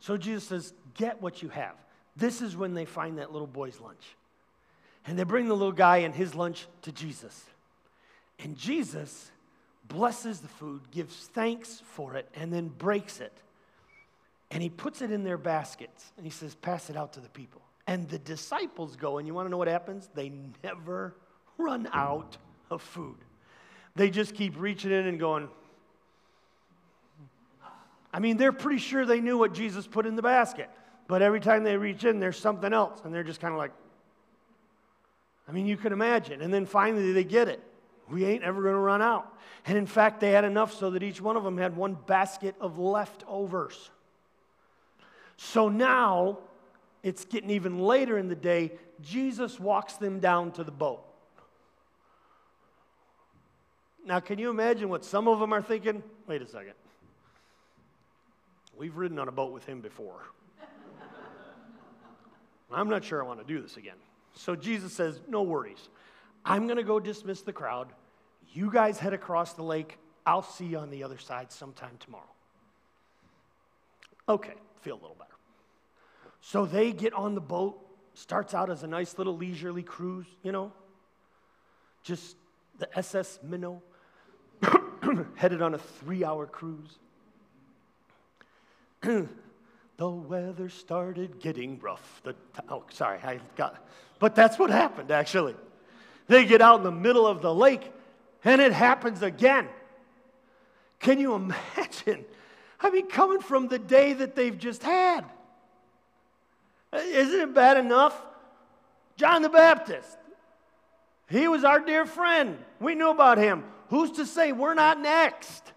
[0.01, 1.77] So Jesus says, Get what you have.
[2.17, 4.17] This is when they find that little boy's lunch.
[5.07, 7.45] And they bring the little guy and his lunch to Jesus.
[8.39, 9.31] And Jesus
[9.87, 13.33] blesses the food, gives thanks for it, and then breaks it.
[14.51, 17.29] And he puts it in their baskets and he says, Pass it out to the
[17.29, 17.61] people.
[17.87, 20.09] And the disciples go, and you want to know what happens?
[20.15, 21.15] They never
[21.59, 22.39] run out
[22.71, 23.17] of food.
[23.95, 25.49] They just keep reaching in and going,
[28.13, 30.71] I mean, they're pretty sure they knew what Jesus put in the basket.
[31.07, 33.01] But every time they reach in, there's something else.
[33.05, 33.73] And they're just kind of like,
[35.49, 36.41] I mean, you can imagine.
[36.41, 37.63] And then finally they get it.
[38.11, 39.27] We ain't ever going to run out.
[39.67, 42.55] And in fact, they had enough so that each one of them had one basket
[42.61, 43.91] of leftovers.
[45.37, 46.39] So now
[47.03, 48.73] it's getting even later in the day.
[49.03, 51.03] Jesus walks them down to the boat.
[54.07, 56.03] Now, can you imagine what some of them are thinking?
[56.27, 56.75] Wait a second.
[58.77, 60.21] We've ridden on a boat with him before.
[62.75, 63.97] I'm not sure I want to do this again.
[64.35, 65.89] So Jesus says, No worries.
[66.45, 67.89] I'm going to go dismiss the crowd.
[68.53, 69.99] You guys head across the lake.
[70.27, 72.25] I'll see you on the other side sometime tomorrow.
[74.29, 75.31] Okay, feel a little better.
[76.41, 77.81] So they get on the boat.
[78.15, 80.73] Starts out as a nice little leisurely cruise, you know,
[82.05, 82.37] just
[82.79, 83.83] the SS Minnow,
[85.35, 86.99] headed on a three hour cruise.
[89.97, 92.21] The weather started getting rough.
[92.25, 92.35] The
[92.69, 93.87] oh, sorry, I got,
[94.19, 95.55] but that's what happened actually.
[96.27, 97.93] They get out in the middle of the lake
[98.45, 99.69] and it happens again.
[101.01, 101.35] Can you
[101.77, 102.25] imagine?
[102.81, 105.25] I mean, coming from the day that they've just had.
[106.93, 108.21] Uh, isn't it bad enough?
[109.17, 110.19] John the Baptist,
[111.29, 112.59] he was our dear friend.
[112.81, 113.65] We knew about him.
[113.89, 115.73] Who's to say we're not next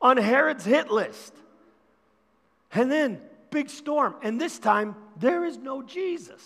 [0.00, 1.32] on Herod's hit list?
[2.74, 3.20] And then,
[3.52, 4.16] big storm.
[4.22, 6.42] And this time, there is no Jesus.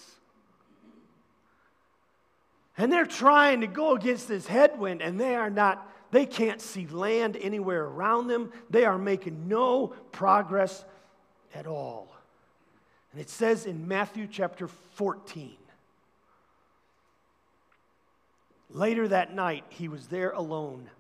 [2.77, 6.87] And they're trying to go against this headwind, and they are not, they can't see
[6.87, 8.53] land anywhere around them.
[8.69, 10.85] They are making no progress
[11.55, 12.15] at all.
[13.13, 15.57] And it says in Matthew chapter 14
[18.71, 20.91] Later that night, he was there alone.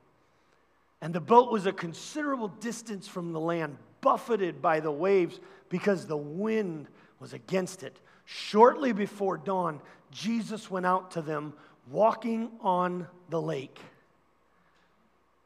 [1.03, 6.07] And the boat was a considerable distance from the land, buffeted by the waves because
[6.07, 6.87] the wind
[7.19, 7.99] was against it.
[8.25, 9.81] Shortly before dawn,
[10.13, 11.55] Jesus went out to them
[11.91, 13.81] walking on the lake.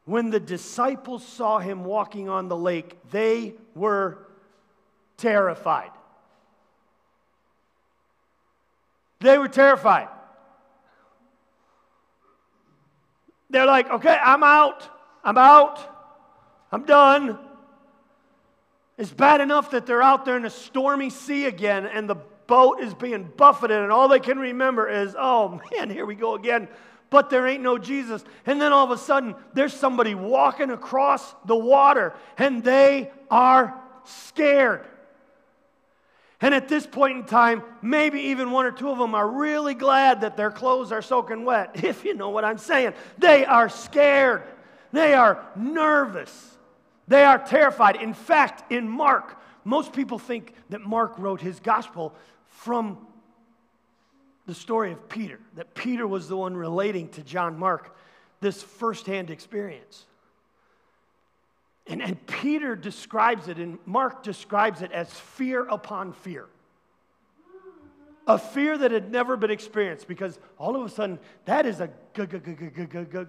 [0.05, 4.27] When the disciples saw him walking on the lake, they were
[5.17, 5.89] terrified.
[9.21, 10.09] They were terrified.
[13.49, 14.87] They're like, okay, I'm out.
[15.23, 15.79] I'm out.
[16.71, 17.39] I'm done.
[19.01, 22.81] It's bad enough that they're out there in a stormy sea again and the boat
[22.81, 26.67] is being buffeted, and all they can remember is, oh man, here we go again.
[27.09, 28.23] But there ain't no Jesus.
[28.45, 33.73] And then all of a sudden, there's somebody walking across the water and they are
[34.03, 34.85] scared.
[36.39, 39.73] And at this point in time, maybe even one or two of them are really
[39.73, 42.93] glad that their clothes are soaking wet, if you know what I'm saying.
[43.17, 44.43] They are scared,
[44.91, 46.50] they are nervous,
[47.11, 47.97] they are terrified.
[47.97, 52.15] In fact, in Mark, most people think that Mark wrote his gospel
[52.47, 52.97] from
[54.45, 57.95] the story of Peter, that Peter was the one relating to John Mark
[58.39, 60.05] this firsthand experience.
[61.87, 66.47] And, and Peter describes it, and Mark describes it as fear upon fear.
[68.27, 71.89] A fear that had never been experienced because all of a sudden, that is a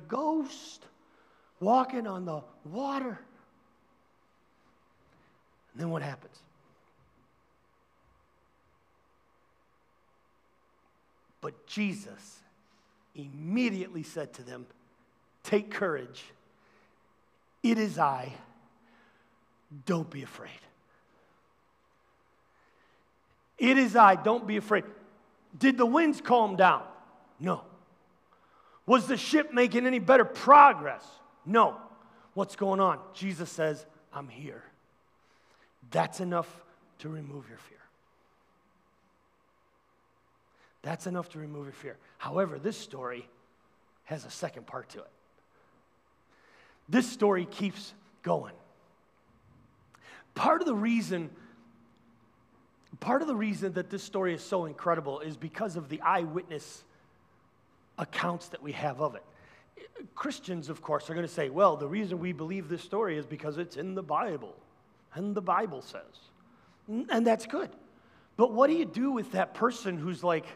[0.08, 0.86] ghost
[1.60, 3.18] walking on the water.
[5.72, 6.36] And then what happens?
[11.40, 12.38] But Jesus
[13.14, 14.66] immediately said to them,
[15.42, 16.22] Take courage.
[17.62, 18.32] It is I.
[19.86, 20.50] Don't be afraid.
[23.58, 24.14] It is I.
[24.14, 24.84] Don't be afraid.
[25.58, 26.82] Did the winds calm down?
[27.40, 27.62] No.
[28.86, 31.04] Was the ship making any better progress?
[31.44, 31.76] No.
[32.34, 32.98] What's going on?
[33.14, 34.62] Jesus says, I'm here.
[35.90, 36.48] That's enough
[37.00, 37.78] to remove your fear.
[40.82, 41.96] That's enough to remove your fear.
[42.18, 43.28] However, this story
[44.04, 45.10] has a second part to it.
[46.88, 48.54] This story keeps going.
[50.34, 51.30] Part of the reason
[53.00, 56.84] part of the reason that this story is so incredible is because of the eyewitness
[57.98, 59.24] accounts that we have of it.
[60.14, 63.26] Christians, of course, are going to say, well, the reason we believe this story is
[63.26, 64.54] because it's in the Bible,
[65.14, 66.02] and the Bible says.
[66.88, 67.70] And that's good.
[68.36, 70.46] But what do you do with that person who's like,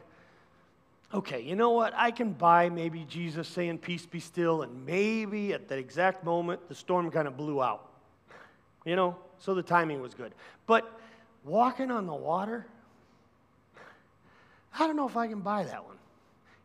[1.14, 1.92] okay, you know what?
[1.94, 6.68] I can buy maybe Jesus saying, Peace be still, and maybe at that exact moment,
[6.68, 7.88] the storm kind of blew out.
[8.84, 10.32] You know, so the timing was good.
[10.66, 11.00] But
[11.44, 12.66] walking on the water,
[14.78, 15.96] I don't know if I can buy that one.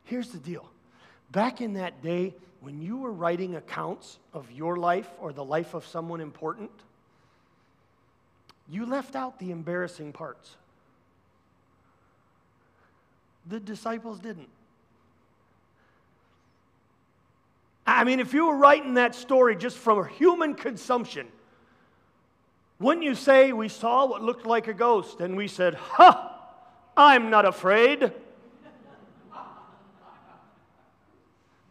[0.04, 0.70] Here's the deal
[1.32, 5.74] back in that day, when you were writing accounts of your life or the life
[5.74, 6.70] of someone important,
[8.72, 10.56] you left out the embarrassing parts.
[13.48, 14.48] The disciples didn't.
[17.86, 21.28] I mean, if you were writing that story just from human consumption,
[22.80, 26.40] wouldn't you say, We saw what looked like a ghost, and we said, Ha,
[26.96, 28.14] I'm not afraid?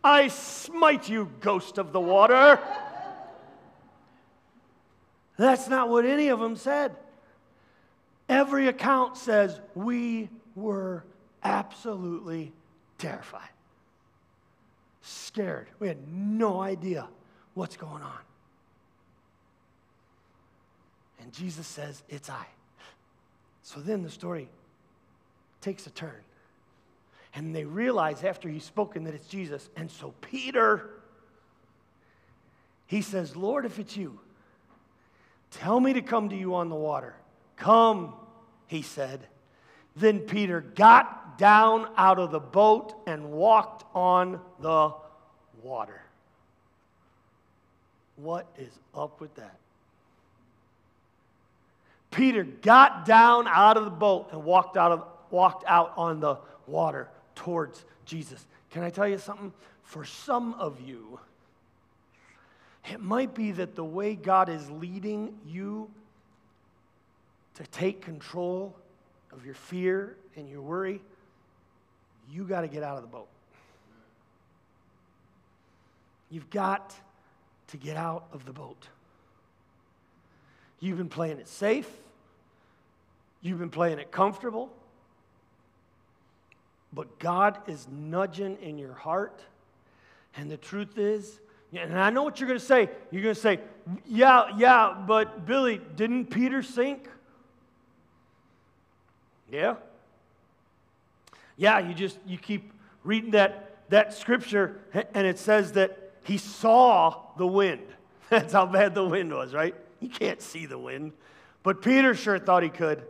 [0.05, 2.61] I smite you, ghost of the water.
[5.41, 6.95] That's not what any of them said.
[8.29, 11.03] Every account says we were
[11.43, 12.53] absolutely
[12.99, 13.49] terrified,
[15.01, 15.69] scared.
[15.79, 17.09] We had no idea
[17.55, 18.19] what's going on.
[21.23, 22.45] And Jesus says, It's I.
[23.63, 24.47] So then the story
[25.63, 26.21] takes a turn.
[27.35, 29.71] And they realize after he's spoken that it's Jesus.
[29.75, 30.91] And so Peter,
[32.87, 34.21] he says, Lord, if it's you,
[35.51, 37.15] tell me to come to you on the water.
[37.57, 38.15] Come,
[38.67, 39.21] he said.
[39.97, 44.93] Then Peter got down out of the boat and walked on the
[45.63, 46.03] water.
[48.17, 49.57] What is up with that?
[52.11, 56.37] Peter got down out of the boat and walked out, of, walked out on the
[56.67, 58.45] water towards Jesus.
[58.71, 59.53] Can I tell you something?
[59.83, 61.19] For some of you,
[62.89, 65.91] it might be that the way God is leading you
[67.55, 68.75] to take control
[69.33, 71.03] of your fear and your worry,
[72.31, 73.29] you got to get out of the boat.
[76.31, 76.95] You've got
[77.69, 78.89] to get out of the boat.
[80.79, 81.89] You've been playing it safe.
[83.43, 84.71] You've been playing it comfortable.
[86.93, 89.43] But God is nudging in your heart.
[90.37, 91.39] And the truth is,
[91.73, 92.91] and I know what you're going to say.
[93.11, 93.61] You're going to say,
[94.07, 97.09] yeah, yeah, but Billy, didn't Peter sink?
[99.51, 99.77] Yeah.
[101.57, 102.73] Yeah, you just, you keep
[103.05, 104.81] reading that, that scripture,
[105.15, 107.87] and it says that he saw the wind.
[108.31, 109.75] That's how bad the wind was, right?
[110.01, 111.13] You can't see the wind.
[111.63, 113.03] But Peter sure thought he could.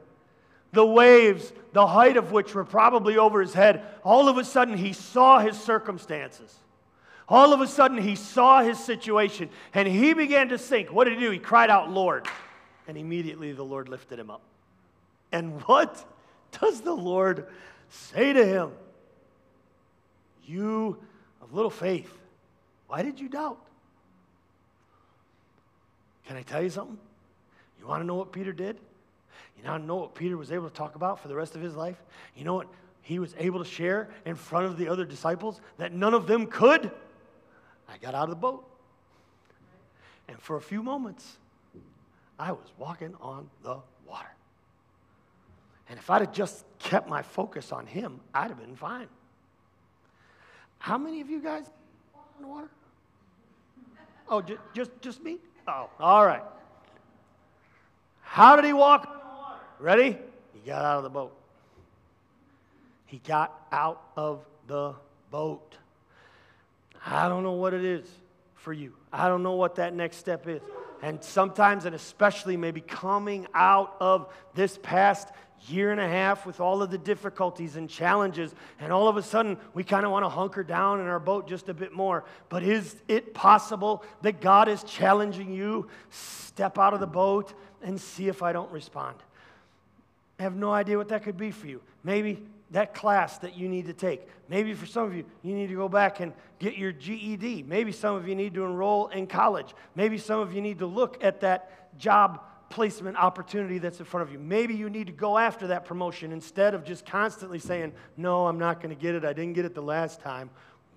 [0.73, 4.77] The waves, the height of which were probably over his head, all of a sudden
[4.77, 6.55] he saw his circumstances.
[7.31, 10.93] All of a sudden he saw his situation and he began to sink.
[10.93, 11.31] What did he do?
[11.31, 12.27] He cried out, Lord.
[12.89, 14.43] And immediately the Lord lifted him up.
[15.31, 16.05] And what
[16.61, 17.47] does the Lord
[17.89, 18.73] say to him?
[20.45, 20.99] You
[21.41, 22.13] of little faith,
[22.89, 23.59] why did you doubt?
[26.27, 26.99] Can I tell you something?
[27.79, 28.77] You want to know what Peter did?
[29.57, 31.61] You want to know what Peter was able to talk about for the rest of
[31.61, 31.97] his life?
[32.35, 32.67] You know what
[33.03, 36.47] he was able to share in front of the other disciples that none of them
[36.49, 36.91] could?
[37.91, 38.65] I got out of the boat.
[40.29, 41.39] And for a few moments,
[42.39, 44.31] I was walking on the water.
[45.89, 49.09] And if I'd have just kept my focus on him, I'd have been fine.
[50.79, 51.67] How many of you guys
[52.15, 52.71] on the water?
[54.29, 55.39] Oh, just, just, me?
[55.67, 56.45] Oh, all right.
[58.23, 59.09] How did he walk?
[59.81, 60.17] Ready?
[60.55, 61.37] He got out of the boat.
[63.07, 64.95] He got out of the
[65.33, 65.75] boat.
[67.07, 68.07] I don't know what it is
[68.55, 68.93] for you.
[69.13, 70.61] I don't know what that next step is.
[71.03, 75.29] And sometimes, and especially maybe coming out of this past
[75.69, 79.23] year and a half with all of the difficulties and challenges, and all of a
[79.23, 82.25] sudden we kind of want to hunker down in our boat just a bit more.
[82.49, 85.89] But is it possible that God is challenging you?
[86.11, 89.17] Step out of the boat and see if I don't respond.
[90.39, 91.81] I have no idea what that could be for you.
[92.03, 94.29] Maybe that class that you need to take.
[94.49, 97.65] Maybe for some of you, you need to go back and get your GED.
[97.65, 99.75] Maybe some of you need to enroll in college.
[99.95, 102.41] Maybe some of you need to look at that job
[102.71, 104.39] placement opportunity that's in front of you.
[104.39, 108.59] Maybe you need to go after that promotion instead of just constantly saying, No, I'm
[108.59, 109.25] not going to get it.
[109.25, 110.51] I didn't get it the last time.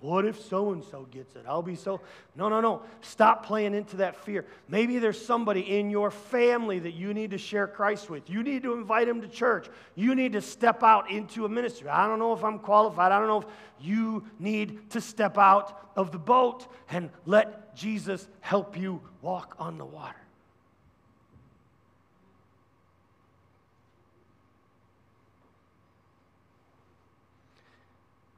[0.04, 1.46] What if so and so gets it?
[1.48, 1.98] I'll be so.
[2.36, 2.82] No, no, no.
[3.00, 4.44] Stop playing into that fear.
[4.68, 8.28] Maybe there's somebody in your family that you need to share Christ with.
[8.28, 9.66] You need to invite him to church.
[9.94, 11.88] You need to step out into a ministry.
[11.88, 13.12] I don't know if I'm qualified.
[13.12, 13.46] I don't know if
[13.80, 19.78] you need to step out of the boat and let Jesus help you walk on
[19.78, 20.23] the water.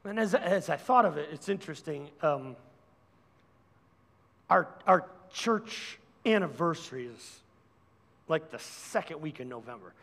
[0.07, 2.07] And as, as I thought of it, it's interesting.
[2.21, 2.55] Um,
[4.49, 7.39] our, our church anniversary is
[8.29, 9.93] like the second week in November.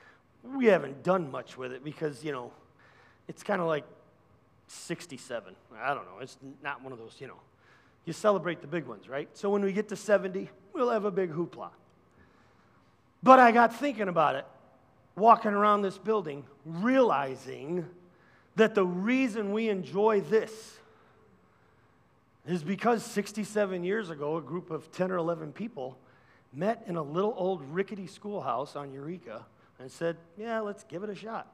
[0.43, 2.53] We haven't done much with it because, you know,
[3.29, 3.85] it's kind of like
[4.69, 5.55] 67.
[5.81, 6.19] I don't know.
[6.21, 7.39] It's not one of those, you know.
[8.05, 9.29] You celebrate the big ones, right?
[9.33, 11.71] So when we get to 70, we'll have a big hoopla.
[13.23, 14.45] But I got thinking about it,
[15.17, 17.87] walking around this building, realizing
[18.57, 20.79] that the reason we enjoy this
[22.47, 25.97] is because 67 years ago, a group of 10 or 11 people
[26.53, 29.45] met in a little old rickety schoolhouse on Eureka
[29.79, 31.49] and said, Yeah, let's give it a shot.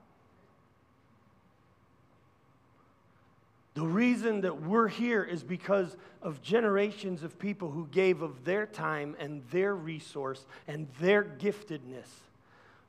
[3.75, 8.67] The reason that we're here is because of generations of people who gave of their
[8.67, 12.09] time and their resource and their giftedness,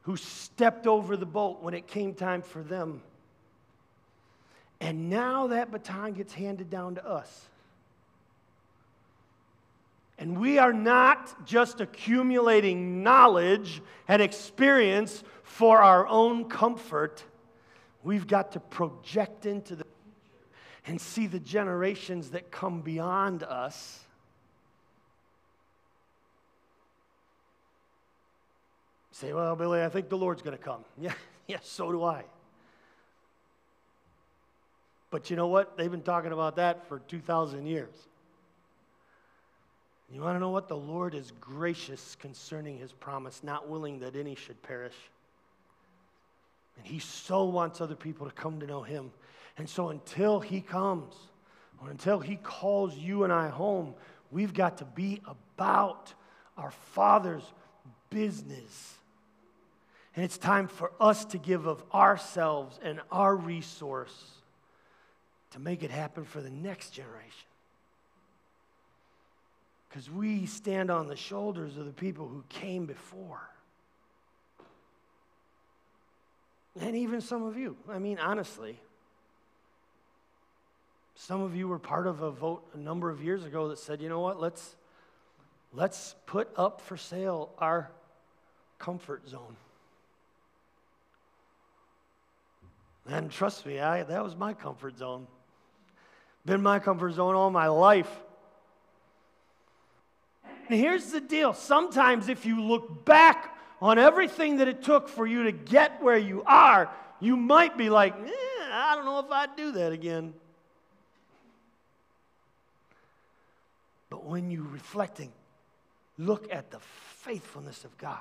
[0.01, 3.01] who stepped over the boat when it came time for them.
[4.81, 7.47] And now that baton gets handed down to us.
[10.17, 17.23] And we are not just accumulating knowledge and experience for our own comfort.
[18.03, 20.47] We've got to project into the future
[20.87, 23.99] and see the generations that come beyond us.
[29.11, 30.83] say, well, Billy, I think the Lord's going to come.
[30.99, 31.13] Yeah,
[31.47, 32.23] yeah, so do I.
[35.11, 35.77] But you know what?
[35.77, 37.93] They've been talking about that for 2,000 years.
[40.11, 40.67] You want to know what?
[40.67, 44.95] The Lord is gracious concerning his promise, not willing that any should perish.
[46.77, 49.11] And he so wants other people to come to know him.
[49.57, 51.13] And so until he comes,
[51.81, 53.93] or until he calls you and I home,
[54.31, 56.13] we've got to be about
[56.57, 57.43] our Father's
[58.09, 58.95] business.
[60.15, 64.40] And it's time for us to give of ourselves and our resource
[65.51, 67.47] to make it happen for the next generation.
[69.89, 73.41] Because we stand on the shoulders of the people who came before.
[76.79, 77.75] And even some of you.
[77.89, 78.79] I mean, honestly,
[81.15, 84.01] some of you were part of a vote a number of years ago that said,
[84.01, 84.77] you know what, let's,
[85.73, 87.91] let's put up for sale our
[88.79, 89.57] comfort zone.
[93.07, 95.27] And trust me, I, that was my comfort zone.
[96.45, 98.09] Been my comfort zone all my life.
[100.69, 105.27] And here's the deal sometimes, if you look back on everything that it took for
[105.27, 106.89] you to get where you are,
[107.19, 108.31] you might be like, eh,
[108.71, 110.33] I don't know if I'd do that again.
[114.09, 115.31] But when you're reflecting,
[116.17, 118.17] look at the faithfulness of God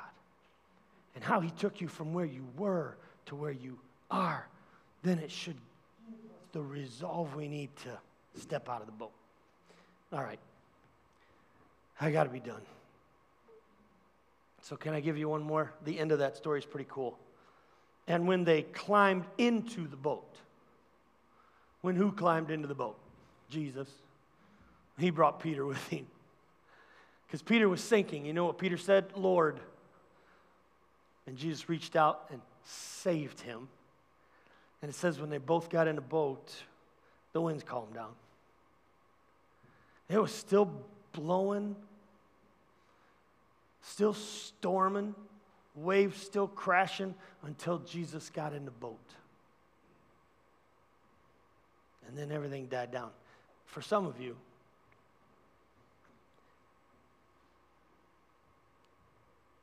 [1.14, 2.96] and how He took you from where you were
[3.26, 3.78] to where you
[4.10, 4.46] are,
[5.02, 5.56] then it should
[6.52, 7.98] the resolve we need to
[8.40, 9.12] step out of the boat.
[10.12, 10.38] All right.
[12.00, 12.62] I got to be done.
[14.62, 15.72] So, can I give you one more?
[15.84, 17.18] The end of that story is pretty cool.
[18.06, 20.36] And when they climbed into the boat,
[21.80, 22.98] when who climbed into the boat?
[23.48, 23.88] Jesus.
[24.98, 26.06] He brought Peter with him.
[27.26, 28.26] Because Peter was sinking.
[28.26, 29.06] You know what Peter said?
[29.16, 29.60] Lord.
[31.26, 33.68] And Jesus reached out and saved him.
[34.82, 36.52] And it says when they both got in the boat,
[37.32, 38.10] the winds calmed down.
[40.10, 40.70] It was still
[41.12, 41.74] blowing
[43.82, 45.14] still storming,
[45.74, 48.98] waves still crashing until Jesus got in the boat.
[52.06, 53.10] And then everything died down.
[53.66, 54.36] For some of you,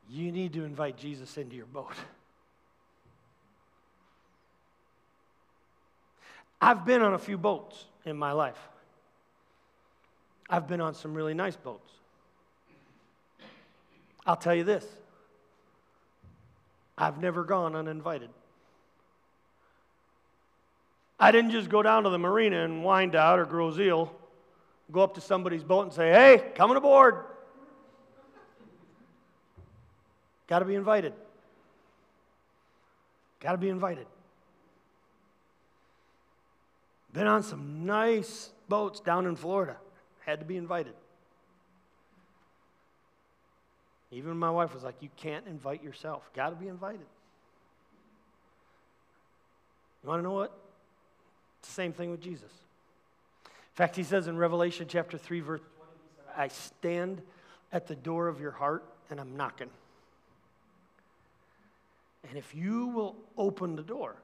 [0.10, 1.93] you need to invite Jesus into your boat.
[6.62, 8.58] I've been on a few boats in my life.
[10.50, 11.91] I've been on some really nice boats.
[14.26, 14.86] I'll tell you this
[16.98, 18.30] I've never gone uninvited.
[21.20, 24.14] I didn't just go down to the marina and wind out or grow eel,
[24.91, 27.24] go up to somebody's boat and say, hey, coming aboard.
[30.48, 31.14] Got to be invited.
[33.39, 34.06] Got to be invited.
[37.14, 39.78] Been on some nice boats down in Florida.
[40.28, 40.93] Had to be invited.
[44.11, 46.30] Even my wife was like, You can't invite yourself.
[46.36, 47.05] Got to be invited.
[50.03, 50.51] You want to know what?
[51.59, 52.51] It's the same thing with Jesus.
[53.45, 55.61] In fact, he says in Revelation chapter 3, verse
[56.25, 57.21] 20, I stand
[57.71, 59.69] at the door of your heart and I'm knocking.
[62.28, 64.15] And if you will open the door,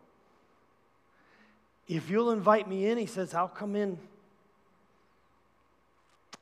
[1.87, 3.97] if you'll invite me in, he says, I'll come in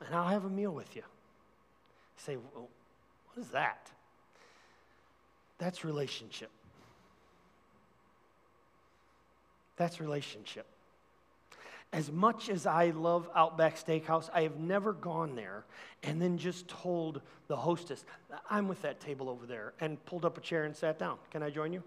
[0.06, 1.04] and I'll have a meal with you.
[1.04, 2.68] You say, well,
[3.34, 3.90] what is that?
[5.58, 6.50] That's relationship.
[9.78, 10.66] That's relationship.
[11.94, 15.66] As much as I love Outback Steakhouse, I have never gone there
[16.04, 18.06] and then just told the hostess,
[18.50, 21.18] I'm with that table over there, and pulled up a chair and sat down.
[21.32, 21.84] Can I join you?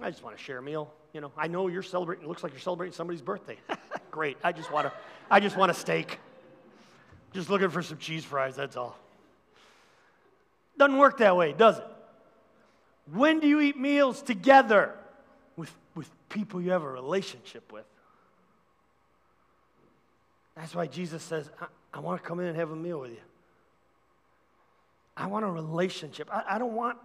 [0.00, 0.92] I just want to share a meal.
[1.14, 3.56] You know, I know you're celebrating, it looks like you're celebrating somebody's birthday.
[4.10, 4.36] Great.
[4.42, 4.92] I just want to,
[5.30, 6.18] I just want a steak.
[7.32, 8.98] Just looking for some cheese fries, that's all.
[10.76, 11.86] Doesn't work that way, does it?
[13.12, 14.92] When do you eat meals together
[15.56, 17.84] with, with people you have a relationship with?
[20.56, 23.12] That's why Jesus says, I, I want to come in and have a meal with
[23.12, 23.18] you.
[25.16, 26.28] I want a relationship.
[26.32, 26.98] I, I don't want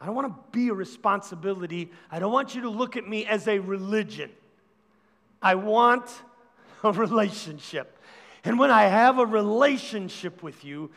[0.00, 1.90] I don't want to be a responsibility.
[2.10, 4.30] I don't want you to look at me as a religion.
[5.40, 6.10] I want
[6.84, 7.98] a relationship.
[8.44, 10.90] And when I have a relationship with you,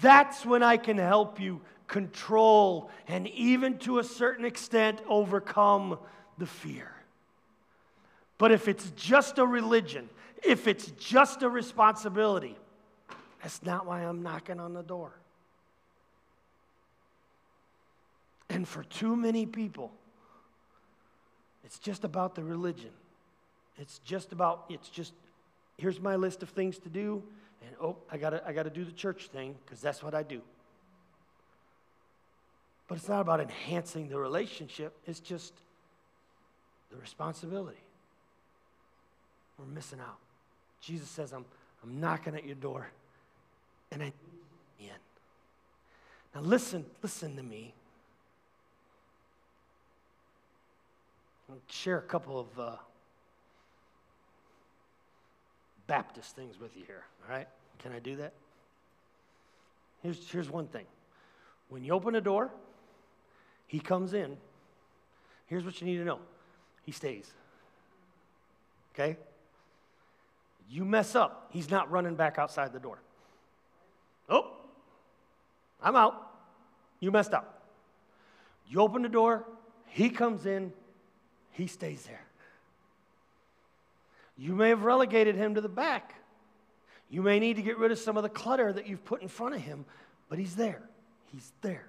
[0.00, 5.98] that's when I can help you control and even to a certain extent overcome
[6.38, 6.92] the fear.
[8.38, 10.08] But if it's just a religion,
[10.42, 12.56] if it's just a responsibility,
[13.42, 15.12] that's not why I'm knocking on the door.
[18.48, 19.92] And for too many people,
[21.64, 22.90] it's just about the religion.
[23.78, 25.12] It's just about, it's just,
[25.76, 27.22] here's my list of things to do,
[27.62, 30.40] and oh, I gotta, I gotta do the church thing, because that's what I do.
[32.88, 35.52] But it's not about enhancing the relationship, it's just
[36.90, 37.82] the responsibility.
[39.58, 40.18] We're missing out.
[40.80, 41.44] Jesus says, I'm,
[41.82, 42.88] I'm knocking at your door,
[43.90, 44.12] and I
[44.78, 44.88] in.
[46.34, 47.74] Now listen, listen to me.
[51.68, 52.76] Share a couple of uh,
[55.86, 57.46] Baptist things with you here, all right?
[57.78, 58.32] Can I do that?
[60.02, 60.84] Here's, here's one thing
[61.68, 62.50] when you open a door,
[63.66, 64.36] he comes in.
[65.46, 66.18] Here's what you need to know
[66.84, 67.32] he stays.
[68.94, 69.16] Okay?
[70.68, 72.98] You mess up, he's not running back outside the door.
[74.28, 74.52] Oh,
[75.80, 76.22] I'm out.
[76.98, 77.62] You messed up.
[78.68, 79.44] You open the door,
[79.86, 80.72] he comes in,
[81.56, 82.24] he stays there.
[84.36, 86.14] You may have relegated him to the back.
[87.08, 89.28] You may need to get rid of some of the clutter that you've put in
[89.28, 89.86] front of him,
[90.28, 90.82] but he's there.
[91.32, 91.86] He's there.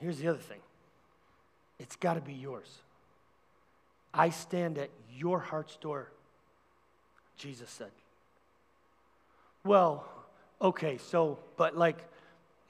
[0.00, 0.60] Here's the other thing
[1.80, 2.78] it's got to be yours.
[4.12, 6.12] I stand at your heart's door,
[7.36, 7.90] Jesus said.
[9.64, 10.06] Well,
[10.62, 11.98] okay, so, but like,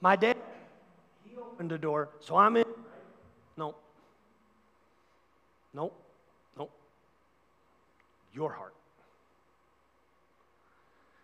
[0.01, 0.37] my dad,
[1.23, 2.65] he opened the door, so I'm in.
[3.57, 3.75] No.
[5.73, 5.91] No.
[6.57, 6.69] No.
[8.33, 8.73] Your heart.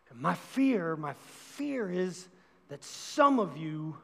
[0.09, 2.27] And my fear, my fear is
[2.69, 3.97] that some of you,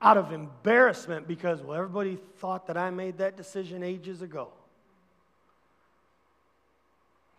[0.00, 4.48] out of embarrassment, because, well, everybody thought that I made that decision ages ago.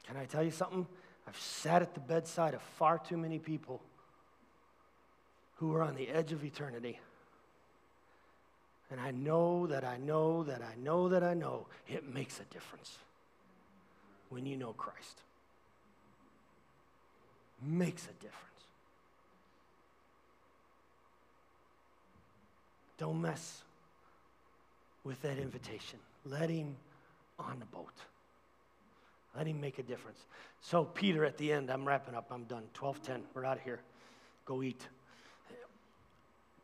[0.08, 0.88] Can I tell you something?
[1.28, 3.82] I've sat at the bedside of far too many people
[5.58, 7.00] who are on the edge of eternity.
[8.90, 12.44] And I know that I know that I know that I know it makes a
[12.54, 12.98] difference
[14.30, 15.22] when you know Christ.
[17.62, 18.44] Makes a difference.
[22.98, 23.64] Don't mess
[25.04, 26.00] with that invitation.
[26.26, 26.76] Let him
[27.40, 27.94] on the boat.
[29.36, 30.20] Let him make a difference.
[30.62, 32.28] So, Peter, at the end, I'm wrapping up.
[32.32, 32.64] I'm done.
[32.78, 33.24] 1210.
[33.34, 33.80] We're out of here.
[34.46, 34.88] Go eat.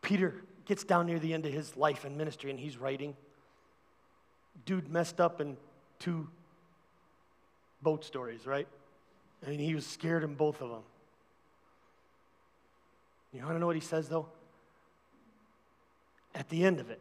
[0.03, 0.35] Peter
[0.65, 3.15] gets down near the end of his life and ministry and he's writing.
[4.65, 5.57] Dude messed up in
[5.97, 6.27] two
[7.81, 8.67] boat stories, right?
[9.45, 10.83] I mean, he was scared in both of them.
[13.33, 14.27] You want to know what he says, though?
[16.35, 16.99] At the end of it,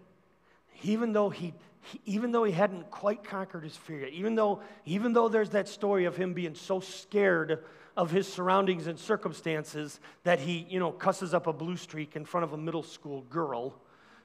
[0.82, 4.60] even though he, he, even though he hadn't quite conquered his fear yet, even though,
[4.86, 7.62] even though there's that story of him being so scared
[7.96, 12.24] of his surroundings and circumstances that he, you know, cusses up a blue streak in
[12.24, 13.74] front of a middle school girl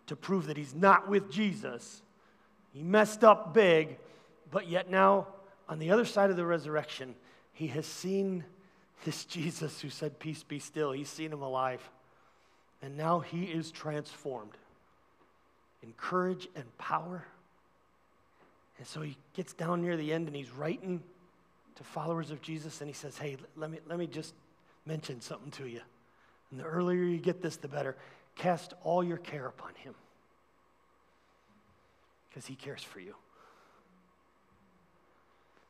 [0.07, 2.01] to prove that he's not with Jesus.
[2.73, 3.97] He messed up big,
[4.51, 5.27] but yet now,
[5.67, 7.15] on the other side of the resurrection,
[7.53, 8.45] he has seen
[9.03, 10.91] this Jesus who said, Peace be still.
[10.91, 11.87] He's seen him alive.
[12.81, 14.55] And now he is transformed
[15.83, 17.25] in courage and power.
[18.77, 21.01] And so he gets down near the end and he's writing
[21.77, 24.33] to followers of Jesus and he says, Hey, let me, let me just
[24.85, 25.81] mention something to you.
[26.51, 27.95] And the earlier you get this, the better.
[28.35, 29.93] Cast all your care upon him
[32.29, 33.15] because he cares for you.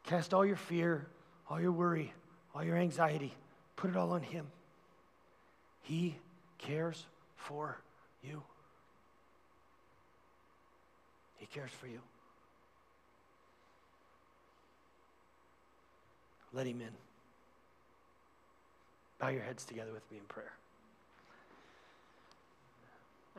[0.04, 1.08] Cast all your fear,
[1.50, 2.14] all your worry,
[2.54, 3.34] all your anxiety,
[3.76, 4.48] put it all on him.
[5.82, 6.18] He
[6.58, 7.06] cares
[7.36, 7.78] for
[8.24, 8.42] you.
[11.38, 12.00] He cares for you.
[16.58, 16.90] Let him in.
[19.20, 20.52] Bow your heads together with me in prayer.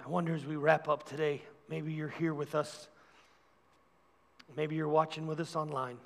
[0.05, 2.87] I wonder as we wrap up today, maybe you're here with us.
[4.57, 5.99] Maybe you're watching with us online.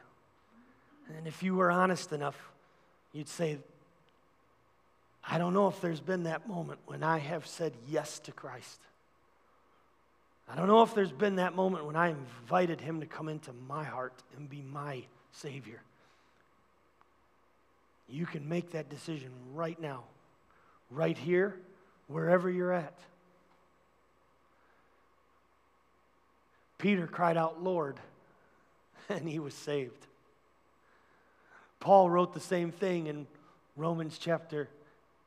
[1.14, 2.50] And if you were honest enough,
[3.12, 3.58] you'd say,
[5.22, 8.80] I don't know if there's been that moment when I have said yes to Christ.
[10.48, 13.52] I don't know if there's been that moment when I invited him to come into
[13.68, 15.02] my heart and be my
[15.32, 15.82] Savior.
[18.08, 20.04] You can make that decision right now,
[20.90, 21.56] right here,
[22.08, 22.98] wherever you're at.
[26.78, 27.96] Peter cried out, Lord,
[29.08, 30.06] and he was saved.
[31.80, 33.26] Paul wrote the same thing in
[33.76, 34.68] Romans chapter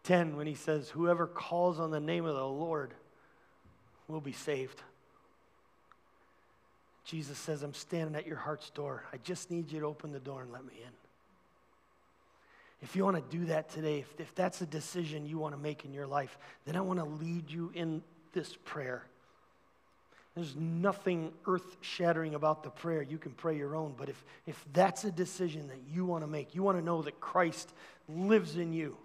[0.04, 2.94] 10 when he says, Whoever calls on the name of the Lord
[4.08, 4.82] will be saved.
[7.06, 9.04] Jesus says, I'm standing at your heart's door.
[9.14, 10.92] I just need you to open the door and let me in.
[12.86, 15.60] If you want to do that today, if, if that's a decision you want to
[15.60, 19.02] make in your life, then I want to lead you in this prayer.
[20.36, 23.02] There's nothing earth shattering about the prayer.
[23.02, 23.96] You can pray your own.
[23.98, 27.02] But if, if that's a decision that you want to make, you want to know
[27.02, 27.74] that Christ
[28.08, 28.96] lives in you,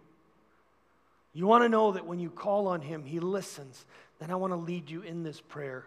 [1.32, 3.86] you want to know that when you call on Him, He listens,
[4.18, 5.86] then I want to lead you in this prayer.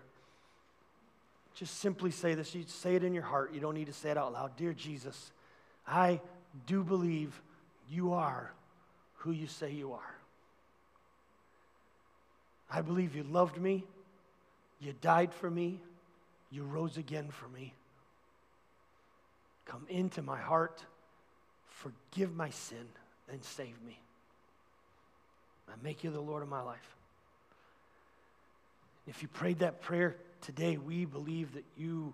[1.53, 2.55] Just simply say this.
[2.55, 3.53] You say it in your heart.
[3.53, 4.57] You don't need to say it out loud.
[4.57, 5.31] Dear Jesus,
[5.87, 6.21] I
[6.65, 7.39] do believe
[7.89, 8.51] you are
[9.15, 10.15] who you say you are.
[12.69, 13.85] I believe you loved me,
[14.79, 15.79] you died for me,
[16.51, 17.73] you rose again for me.
[19.65, 20.83] Come into my heart,
[21.67, 22.85] forgive my sin,
[23.31, 23.99] and save me.
[25.69, 26.95] I make you the Lord of my life.
[29.07, 32.13] If you prayed that prayer today, we believe that you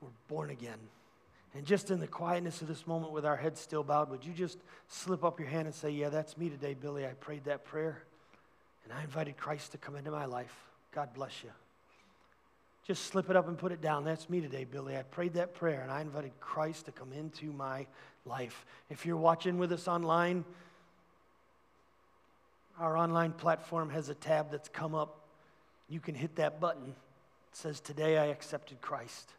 [0.00, 0.78] were born again.
[1.54, 4.32] And just in the quietness of this moment with our heads still bowed, would you
[4.32, 7.06] just slip up your hand and say, Yeah, that's me today, Billy.
[7.06, 8.02] I prayed that prayer
[8.84, 10.54] and I invited Christ to come into my life.
[10.92, 11.50] God bless you.
[12.86, 14.04] Just slip it up and put it down.
[14.04, 14.96] That's me today, Billy.
[14.96, 17.86] I prayed that prayer and I invited Christ to come into my
[18.24, 18.64] life.
[18.88, 20.44] If you're watching with us online,
[22.78, 25.20] our online platform has a tab that's come up.
[25.88, 26.88] You can hit that button.
[26.88, 29.32] It says, Today I accepted Christ.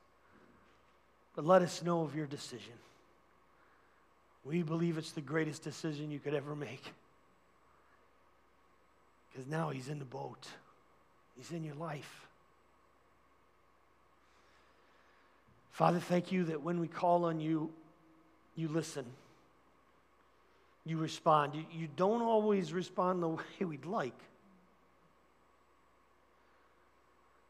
[1.39, 2.73] But let us know of your decision.
[4.43, 6.83] We believe it's the greatest decision you could ever make.
[9.31, 10.49] Because now he's in the boat,
[11.37, 12.27] he's in your life.
[15.71, 17.71] Father, thank you that when we call on you,
[18.57, 19.05] you listen
[20.85, 21.55] you respond.
[21.55, 24.19] You, you don't always respond the way we'd like.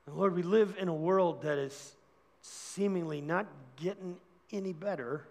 [0.05, 1.95] And Lord, we live in a world that is
[2.41, 4.17] seemingly not getting
[4.51, 5.25] any better.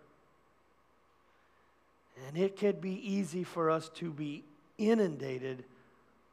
[2.27, 4.45] And it could be easy for us to be
[4.77, 5.65] inundated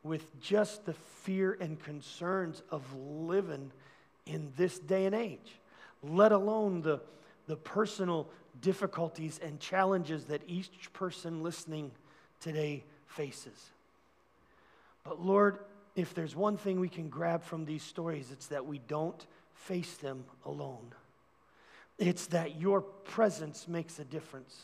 [0.03, 3.71] with just the fear and concerns of living
[4.25, 5.59] in this day and age,
[6.03, 7.01] let alone the,
[7.47, 8.27] the personal
[8.61, 11.91] difficulties and challenges that each person listening
[12.39, 13.71] today faces.
[15.03, 15.59] But Lord,
[15.95, 19.95] if there's one thing we can grab from these stories, it's that we don't face
[19.95, 20.93] them alone.
[21.97, 24.55] It's that your presence makes a difference.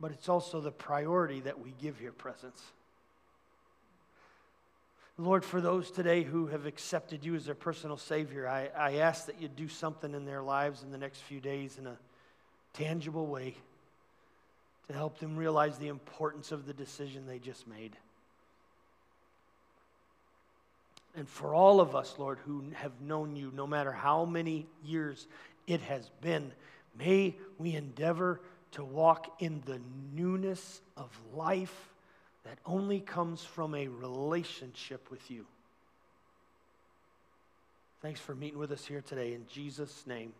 [0.00, 2.60] But it's also the priority that we give your presence.
[5.18, 9.26] Lord, for those today who have accepted you as their personal Savior, I, I ask
[9.26, 11.96] that you do something in their lives in the next few days in a
[12.72, 13.54] tangible way
[14.88, 17.96] to help them realize the importance of the decision they just made.
[21.14, 25.26] And for all of us, Lord, who have known you, no matter how many years
[25.66, 26.52] it has been,
[26.98, 28.40] may we endeavor
[28.72, 29.80] to walk in the
[30.14, 31.90] newness of life
[32.44, 35.46] that only comes from a relationship with you.
[38.00, 40.32] Thanks for meeting with us here today in Jesus' name.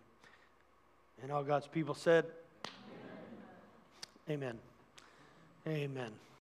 [1.23, 2.25] And all God's people said,
[4.29, 4.59] Amen.
[5.66, 5.68] Amen.
[5.68, 6.32] Amen.